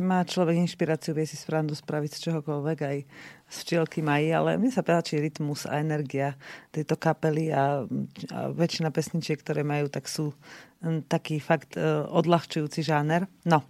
[0.00, 2.98] má človek inšpiráciu, vie si srandu spraviť z čohokoľvek, aj
[3.52, 6.40] z včielky mají, ale mne sa páči rytmus a energia
[6.72, 7.84] tejto kapely a,
[8.32, 10.32] a väčšina pesničiek, ktoré majú, tak sú
[10.80, 13.28] mm, taký fakt uh, odľahčujúci žáner.
[13.44, 13.60] No.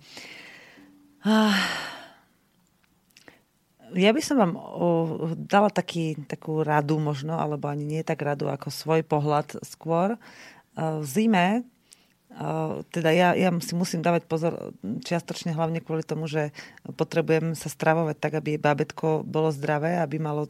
[1.26, 1.58] Ah.
[3.92, 4.88] Ja by som vám o,
[5.36, 10.16] dala taký, takú radu možno, alebo ani nie tak radu, ako svoj pohľad skôr.
[10.72, 11.68] V zime
[12.88, 16.50] teda ja, ja si musím dávať pozor čiastočne hlavne kvôli tomu, že
[16.96, 20.48] potrebujem sa stravovať tak, aby bábetko bolo zdravé, aby malo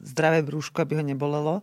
[0.00, 1.60] zdravé brúško, aby ho nebolelo.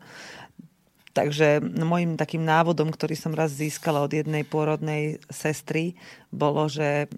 [1.18, 5.98] Takže môjim takým návodom, ktorý som raz získala od jednej pôrodnej sestry,
[6.30, 7.10] bolo, že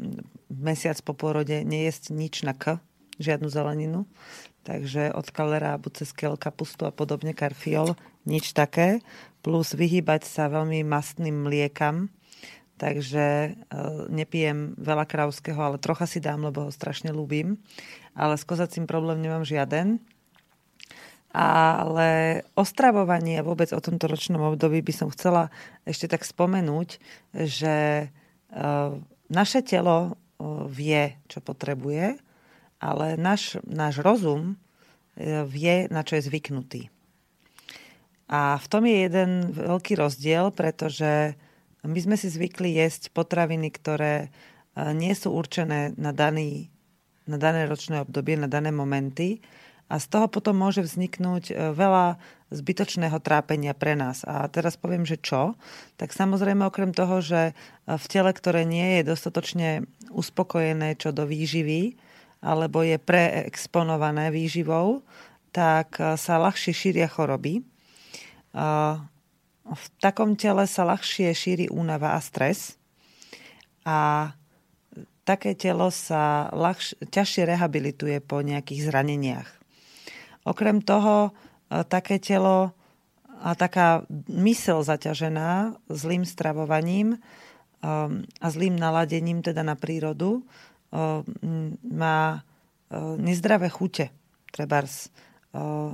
[0.48, 2.80] mesiac po pôrode nejesť nič na k,
[3.20, 4.08] žiadnu zeleninu.
[4.64, 9.04] Takže od kalera, buď cez kapustu a podobne, karfiol, nič také.
[9.44, 12.08] Plus vyhýbať sa veľmi mastným mliekam,
[12.80, 13.52] takže e,
[14.08, 17.60] nepijem veľa krauského, ale trocha si dám, lebo ho strašne ľúbim.
[18.16, 20.00] Ale s kozacím problém nemám žiaden.
[21.30, 25.54] Ale o stravovanie a vôbec o tomto ročnom období by som chcela
[25.86, 26.98] ešte tak spomenúť,
[27.36, 28.66] že e,
[29.30, 30.12] naše telo e,
[30.72, 32.16] vie, čo potrebuje,
[32.80, 34.56] ale náš, náš rozum
[35.20, 36.82] vie, na čo je zvyknutý.
[38.30, 41.34] A v tom je jeden veľký rozdiel, pretože
[41.84, 44.28] my sme si zvykli jesť potraviny, ktoré e,
[44.92, 46.68] nie sú určené na, daný,
[47.24, 49.40] na dané ročné obdobie, na dané momenty
[49.88, 52.20] a z toho potom môže vzniknúť e, veľa
[52.52, 54.28] zbytočného trápenia pre nás.
[54.28, 55.56] A teraz poviem, že čo?
[55.96, 57.54] Tak samozrejme okrem toho, že e,
[57.96, 61.96] v tele, ktoré nie je dostatočne uspokojené čo do výživy,
[62.44, 65.04] alebo je preexponované výživou,
[65.52, 67.66] tak sa ľahšie šíria choroby
[69.70, 72.78] v takom tele sa ľahšie šíri únava a stres
[73.86, 74.32] a
[75.24, 79.50] také telo sa ľahš- ťažšie rehabilituje po nejakých zraneniach.
[80.42, 81.30] Okrem toho,
[81.70, 82.74] e, také telo
[83.40, 87.16] a taká mysel zaťažená zlým stravovaním
[87.80, 91.24] um, a zlým naladením teda na prírodu um,
[91.88, 92.44] má
[93.22, 94.10] nezdravé chute,
[94.50, 95.14] trebárs,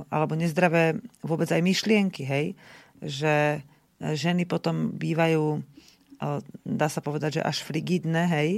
[0.08, 2.46] alebo nezdravé vôbec aj myšlienky, hej
[3.02, 3.64] že
[4.00, 5.64] ženy potom bývajú,
[6.64, 8.50] dá sa povedať, že až frigidné, hej,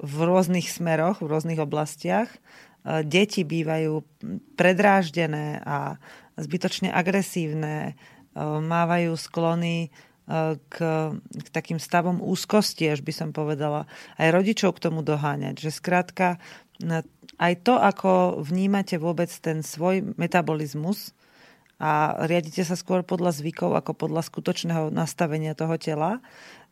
[0.00, 2.32] v rôznych smeroch, v rôznych oblastiach.
[2.84, 4.04] Deti bývajú
[4.56, 6.00] predráždené a
[6.36, 7.96] zbytočne agresívne,
[8.40, 9.92] mávajú sklony
[10.68, 10.76] k,
[11.20, 13.84] k takým stavom úzkosti, až by som povedala.
[14.16, 15.68] Aj rodičov k tomu doháňať.
[15.68, 16.40] Že skrátka
[17.36, 21.12] aj to, ako vnímate vôbec ten svoj metabolizmus,
[21.84, 26.24] a riadite sa skôr podľa zvykov ako podľa skutočného nastavenia toho tela,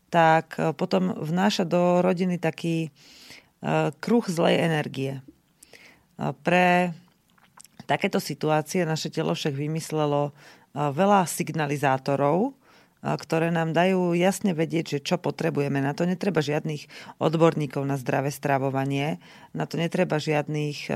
[0.08, 2.90] tak e, potom vnáša do rodiny taký e,
[3.92, 5.20] kruh zlej energie.
[5.20, 5.22] E,
[6.40, 6.96] pre
[7.84, 10.32] takéto situácie naše telo však vymyslelo
[10.72, 12.56] veľa signalizátorov,
[13.03, 15.82] ktoré nám dajú jasne vedieť, že čo potrebujeme.
[15.82, 16.86] Na to netreba žiadnych
[17.18, 19.18] odborníkov na zdravé stravovanie,
[19.50, 20.86] na to netreba žiadnych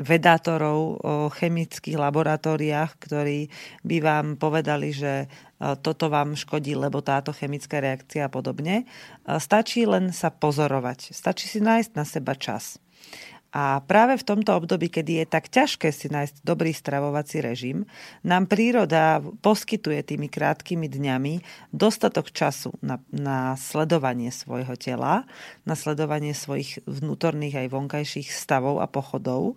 [0.00, 3.48] vedátorov o chemických laboratóriách, ktorí
[3.84, 5.32] by vám povedali, že
[5.80, 8.84] toto vám škodí, lebo táto chemická reakcia a podobne.
[9.24, 11.16] Stačí len sa pozorovať.
[11.16, 12.76] Stačí si nájsť na seba čas.
[13.56, 17.88] A práve v tomto období, kedy je tak ťažké si nájsť dobrý stravovací režim,
[18.20, 21.40] nám príroda poskytuje tými krátkými dňami
[21.72, 25.24] dostatok času na, na sledovanie svojho tela,
[25.64, 29.56] na sledovanie svojich vnútorných aj vonkajších stavov a pochodov.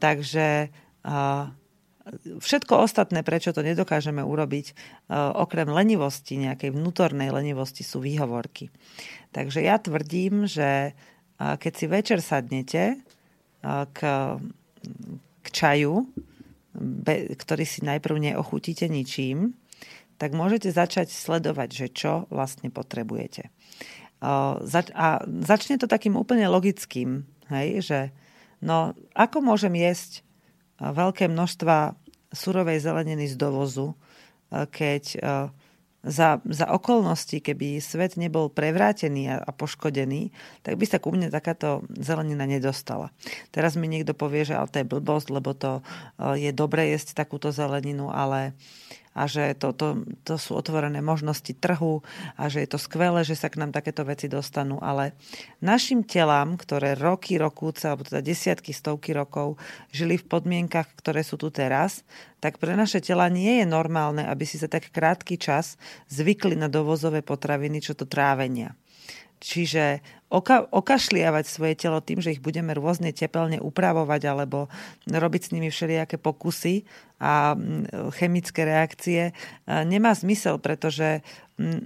[0.00, 0.72] Takže
[2.40, 4.72] všetko ostatné, prečo to nedokážeme urobiť,
[5.36, 8.72] okrem lenivosti, nejakej vnútornej lenivosti, sú výhovorky.
[9.36, 10.96] Takže ja tvrdím, že
[11.38, 13.00] keď si večer sadnete
[13.66, 13.98] k,
[15.42, 16.06] k čaju,
[17.36, 19.54] ktorý si najprv neochutíte ničím,
[20.16, 23.50] tak môžete začať sledovať, že čo vlastne potrebujete.
[24.22, 25.06] A
[25.42, 28.00] začne to takým úplne logickým, hej, že
[28.62, 30.22] no, ako môžem jesť
[30.78, 31.98] veľké množstva
[32.30, 33.98] surovej zeleniny z dovozu,
[34.50, 35.18] keď
[36.02, 40.34] za, za okolnosti, keby svet nebol prevrátený a, a poškodený,
[40.66, 43.14] tak by sa ku mne takáto zelenina nedostala.
[43.54, 45.78] Teraz mi niekto povie, že ale to je blbosť, lebo to
[46.34, 48.58] je dobre jesť takúto zeleninu, ale
[49.12, 52.00] a že to, to, to sú otvorené možnosti trhu
[52.36, 54.80] a že je to skvelé, že sa k nám takéto veci dostanú.
[54.80, 55.12] Ale
[55.60, 59.60] našim telám, ktoré roky, rokúce, alebo teda desiatky, stovky rokov
[59.92, 62.04] žili v podmienkach, ktoré sú tu teraz,
[62.40, 65.76] tak pre naše tela nie je normálne, aby si za tak krátky čas
[66.08, 68.74] zvykli na dovozové potraviny, čo to trávenia.
[69.42, 69.98] Čiže
[70.32, 74.72] oka- okašliavať svoje telo tým, že ich budeme rôzne tepelne upravovať alebo
[75.04, 76.88] robiť s nimi všelijaké pokusy
[77.20, 79.32] a mm, chemické reakcie, e,
[79.84, 81.20] nemá zmysel, pretože
[81.60, 81.80] mm,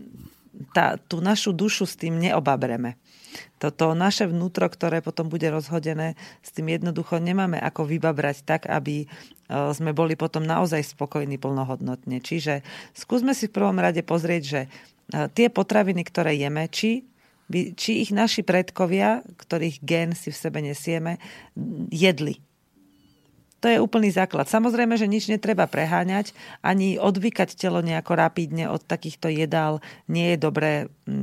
[0.71, 2.95] tá, tú našu dušu s tým neobabreme.
[3.61, 9.05] Toto naše vnútro, ktoré potom bude rozhodené, s tým jednoducho nemáme ako vybabrať tak, aby
[9.05, 9.07] e,
[9.75, 12.23] sme boli potom naozaj spokojní plnohodnotne.
[12.23, 12.63] Čiže
[12.95, 14.69] skúsme si v prvom rade pozrieť, že e,
[15.35, 17.05] tie potraviny, ktoré jeme, či
[17.51, 21.23] či ich naši predkovia, ktorých gen si v sebe nesieme,
[21.91, 22.43] jedli.
[23.65, 24.47] To je úplný základ.
[24.47, 30.39] Samozrejme, že nič netreba preháňať, ani odvykať telo nejako rapidne od takýchto jedál nie je
[30.39, 30.73] dobré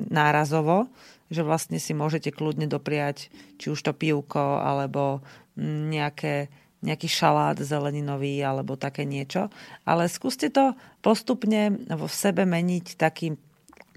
[0.10, 0.90] nárazovo,
[1.30, 3.30] že vlastne si môžete kľudne dopriať
[3.62, 5.22] či už to pivko, alebo
[5.62, 6.50] nejaké,
[6.82, 9.54] nejaký šalát zeleninový, alebo také niečo.
[9.86, 10.74] Ale skúste to
[11.06, 13.38] postupne v sebe meniť takým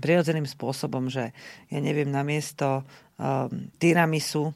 [0.01, 1.33] prirodzeným spôsobom, že
[1.73, 3.49] ja neviem, namiesto uh,
[3.81, 4.55] tiramisu uh,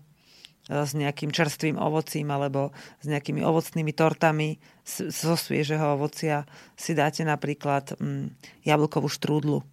[0.71, 2.71] s nejakým čerstvým ovocím alebo
[3.01, 6.45] s nejakými ovocnými tortami zo sviežeho ovocia
[6.77, 8.31] si dáte napríklad um,
[8.63, 9.65] jablkovú štrúdlu,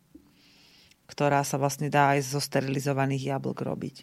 [1.08, 3.96] ktorá sa vlastne dá aj zo sterilizovaných jablk robiť.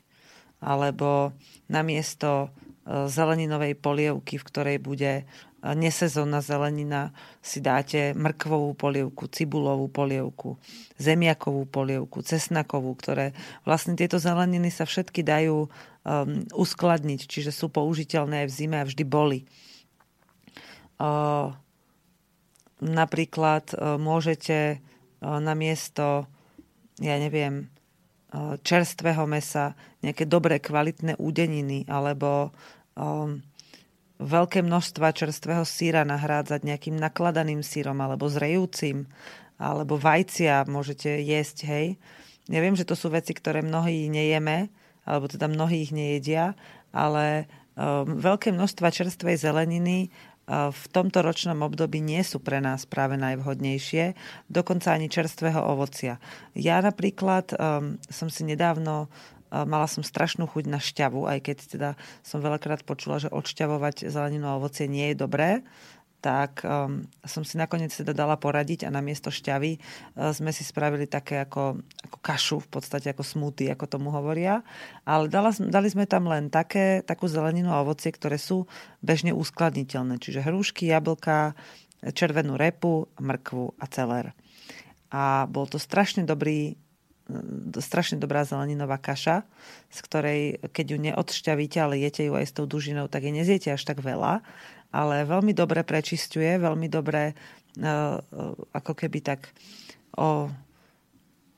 [0.65, 1.37] Alebo
[1.69, 2.49] namiesto
[2.85, 5.25] zeleninovej polievky, v ktorej bude
[5.65, 10.61] nesezónna zelenina, si dáte mrkvovú polievku, cibulovú polievku,
[11.01, 13.33] zemiakovú polievku, cesnakovú, ktoré
[13.65, 18.85] vlastne tieto zeleniny sa všetky dajú um, uskladniť, čiže sú použiteľné aj v zime a
[18.85, 19.49] vždy boli.
[21.01, 21.57] Uh,
[22.85, 26.29] napríklad uh, môžete uh, na miesto,
[27.01, 27.73] ja neviem,
[28.67, 32.51] čerstvého mesa, nejaké dobré kvalitné údeniny alebo
[32.99, 33.39] um,
[34.19, 39.07] veľké množstva čerstvého síra nahrádzať nejakým nakladaným sírom alebo zrejúcim,
[39.59, 41.87] alebo vajcia môžete jesť, hej.
[42.51, 44.69] Ja viem, že to sú veci, ktoré mnohí nejeme,
[45.07, 46.59] alebo teda mnohí ich nejedia,
[46.91, 50.11] ale um, veľké množstva čerstvej zeleniny
[50.49, 54.13] v tomto ročnom období nie sú pre nás práve najvhodnejšie,
[54.53, 56.21] dokonca ani čerstvého ovocia.
[56.53, 59.09] Ja napríklad um, som si nedávno
[59.63, 61.91] mala som strašnú chuť na šťavu, aj keď teda
[62.27, 65.63] som veľakrát počula, že odšťavovať zeleninu a ovocie nie je dobré,
[66.25, 71.05] tak um, som si nakoniec teda dala poradiť a namiesto šťavy uh, sme si spravili
[71.05, 74.65] také ako, ako kašu, v podstate ako smoothie, ako tomu hovoria.
[75.05, 78.65] Ale dala, dali sme tam len také, takú zeleninu a ovocie, ktoré sú
[79.05, 80.17] bežne uskladniteľné.
[80.17, 81.53] Čiže hrušky, jablka,
[82.17, 84.33] červenú repu, mrkvu a celer.
[85.13, 86.81] A bol to strašne dobrý
[87.81, 89.49] strašne dobrá zeleninová kaša,
[89.89, 90.41] z ktorej,
[90.77, 94.05] keď ju neodšťavíte, ale jete ju aj s tou dužinou, tak je nezjete až tak
[94.05, 94.45] veľa,
[94.95, 98.19] ale veľmi dobre prečistuje, veľmi dobre e, e,
[98.71, 99.51] ako keby tak
[100.15, 100.47] o,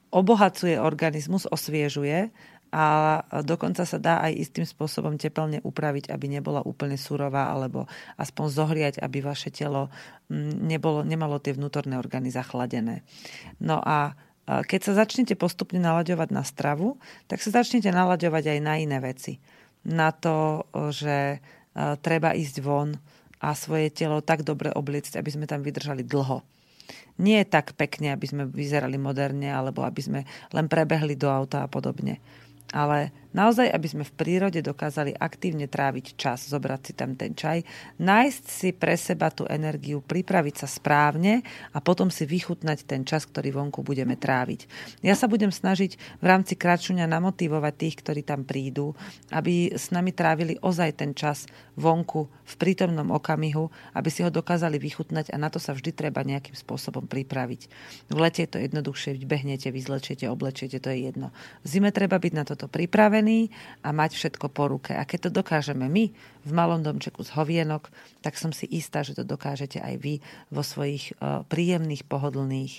[0.08, 2.32] obohacuje organizmus, osviežuje
[2.72, 2.84] a
[3.44, 7.86] dokonca sa dá aj istým spôsobom teplne upraviť, aby nebola úplne surová alebo
[8.18, 9.92] aspoň zohriať, aby vaše telo
[10.32, 13.06] nebolo, nemalo tie vnútorné orgány zachladené.
[13.62, 16.98] No a keď sa začnete postupne nalaďovať na stravu,
[17.30, 19.38] tak sa začnete nalaďovať aj na iné veci.
[19.86, 21.38] Na to, že
[22.02, 22.98] treba ísť von
[23.46, 26.42] a svoje telo tak dobre obliecť, aby sme tam vydržali dlho
[27.16, 30.20] nie tak pekne, aby sme vyzerali moderne alebo aby sme
[30.52, 32.20] len prebehli do auta a podobne.
[32.74, 37.68] Ale Naozaj, aby sme v prírode dokázali aktívne tráviť čas, zobrať si tam ten čaj,
[38.00, 41.44] nájsť si pre seba tú energiu, pripraviť sa správne
[41.76, 44.64] a potom si vychutnať ten čas, ktorý vonku budeme tráviť.
[45.04, 48.96] Ja sa budem snažiť v rámci kračuňa namotivovať tých, ktorí tam prídu,
[49.28, 51.44] aby s nami trávili ozaj ten čas
[51.76, 56.24] vonku v prítomnom okamihu, aby si ho dokázali vychutnať a na to sa vždy treba
[56.24, 57.68] nejakým spôsobom pripraviť.
[58.08, 61.36] V lete je to jednoduchšie, behnete, vyzlečiete, oblečiete, to je jedno.
[61.60, 63.50] V zime treba byť na toto pripravený pripravený
[63.82, 64.94] a mať všetko po ruke.
[64.94, 66.14] A keď to dokážeme my
[66.46, 67.90] v malom domčeku z hovienok,
[68.22, 70.14] tak som si istá, že to dokážete aj vy
[70.54, 72.74] vo svojich uh, príjemných, pohodlných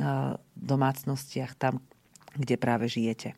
[0.00, 1.84] uh, domácnostiach tam,
[2.36, 3.36] kde práve žijete.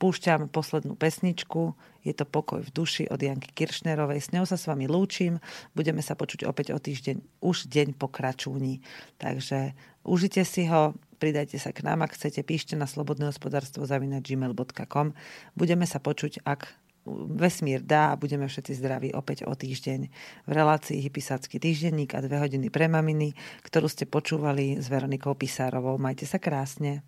[0.00, 4.18] Púšťam poslednú pesničku, je to Pokoj v duši od Janky Kiršnerovej.
[4.18, 5.38] S ňou sa s vami lúčim,
[5.78, 8.82] budeme sa počuť opäť o týždeň, už deň pokračúni.
[9.22, 15.14] Takže užite si ho, pridajte sa k nám, ak chcete, píšte na slobodné hospodárstvo gmail.com.
[15.54, 16.66] Budeme sa počuť, ak
[17.06, 20.00] vesmír dá a budeme všetci zdraví opäť o týždeň
[20.46, 25.94] v relácii Hypisácky týždenník a dve hodiny pre maminy, ktorú ste počúvali s Veronikou Pisárovou.
[25.98, 27.06] Majte sa krásne.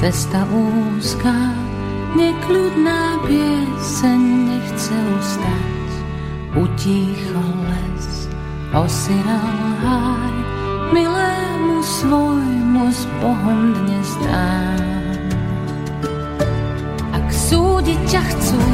[0.00, 1.52] Cesta úzka,
[2.16, 5.90] nekľudná pieseň nechce ustať.
[6.56, 8.08] Utíchol les,
[8.72, 10.36] osiral háj,
[10.96, 14.80] milému svojmu s Bohom dnes dám.
[17.12, 18.64] Ak súdiť ťa chcú,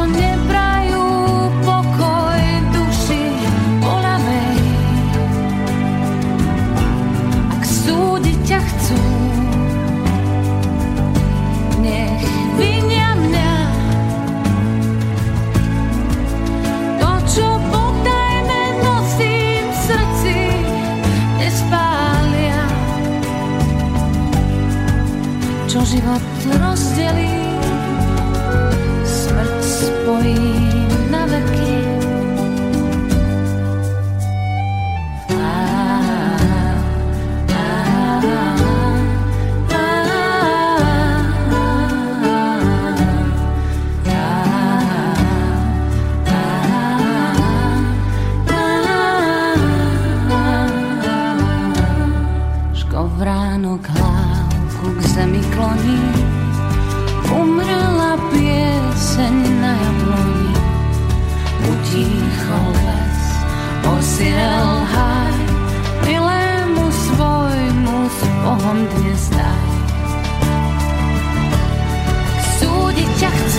[0.00, 0.29] život
[26.50, 27.29] little silly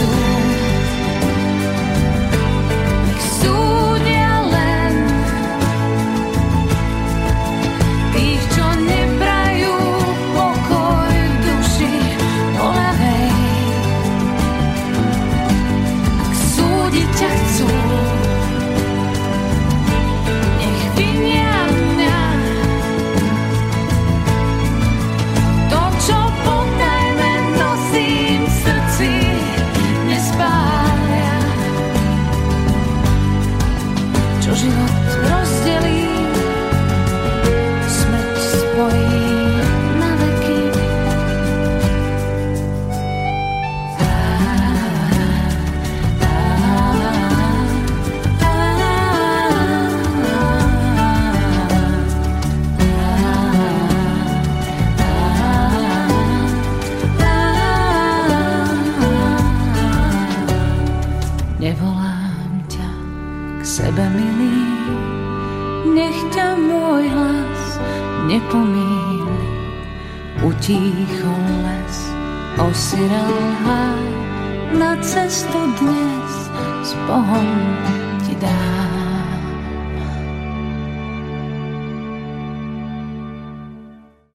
[0.02, 0.51] Súdiť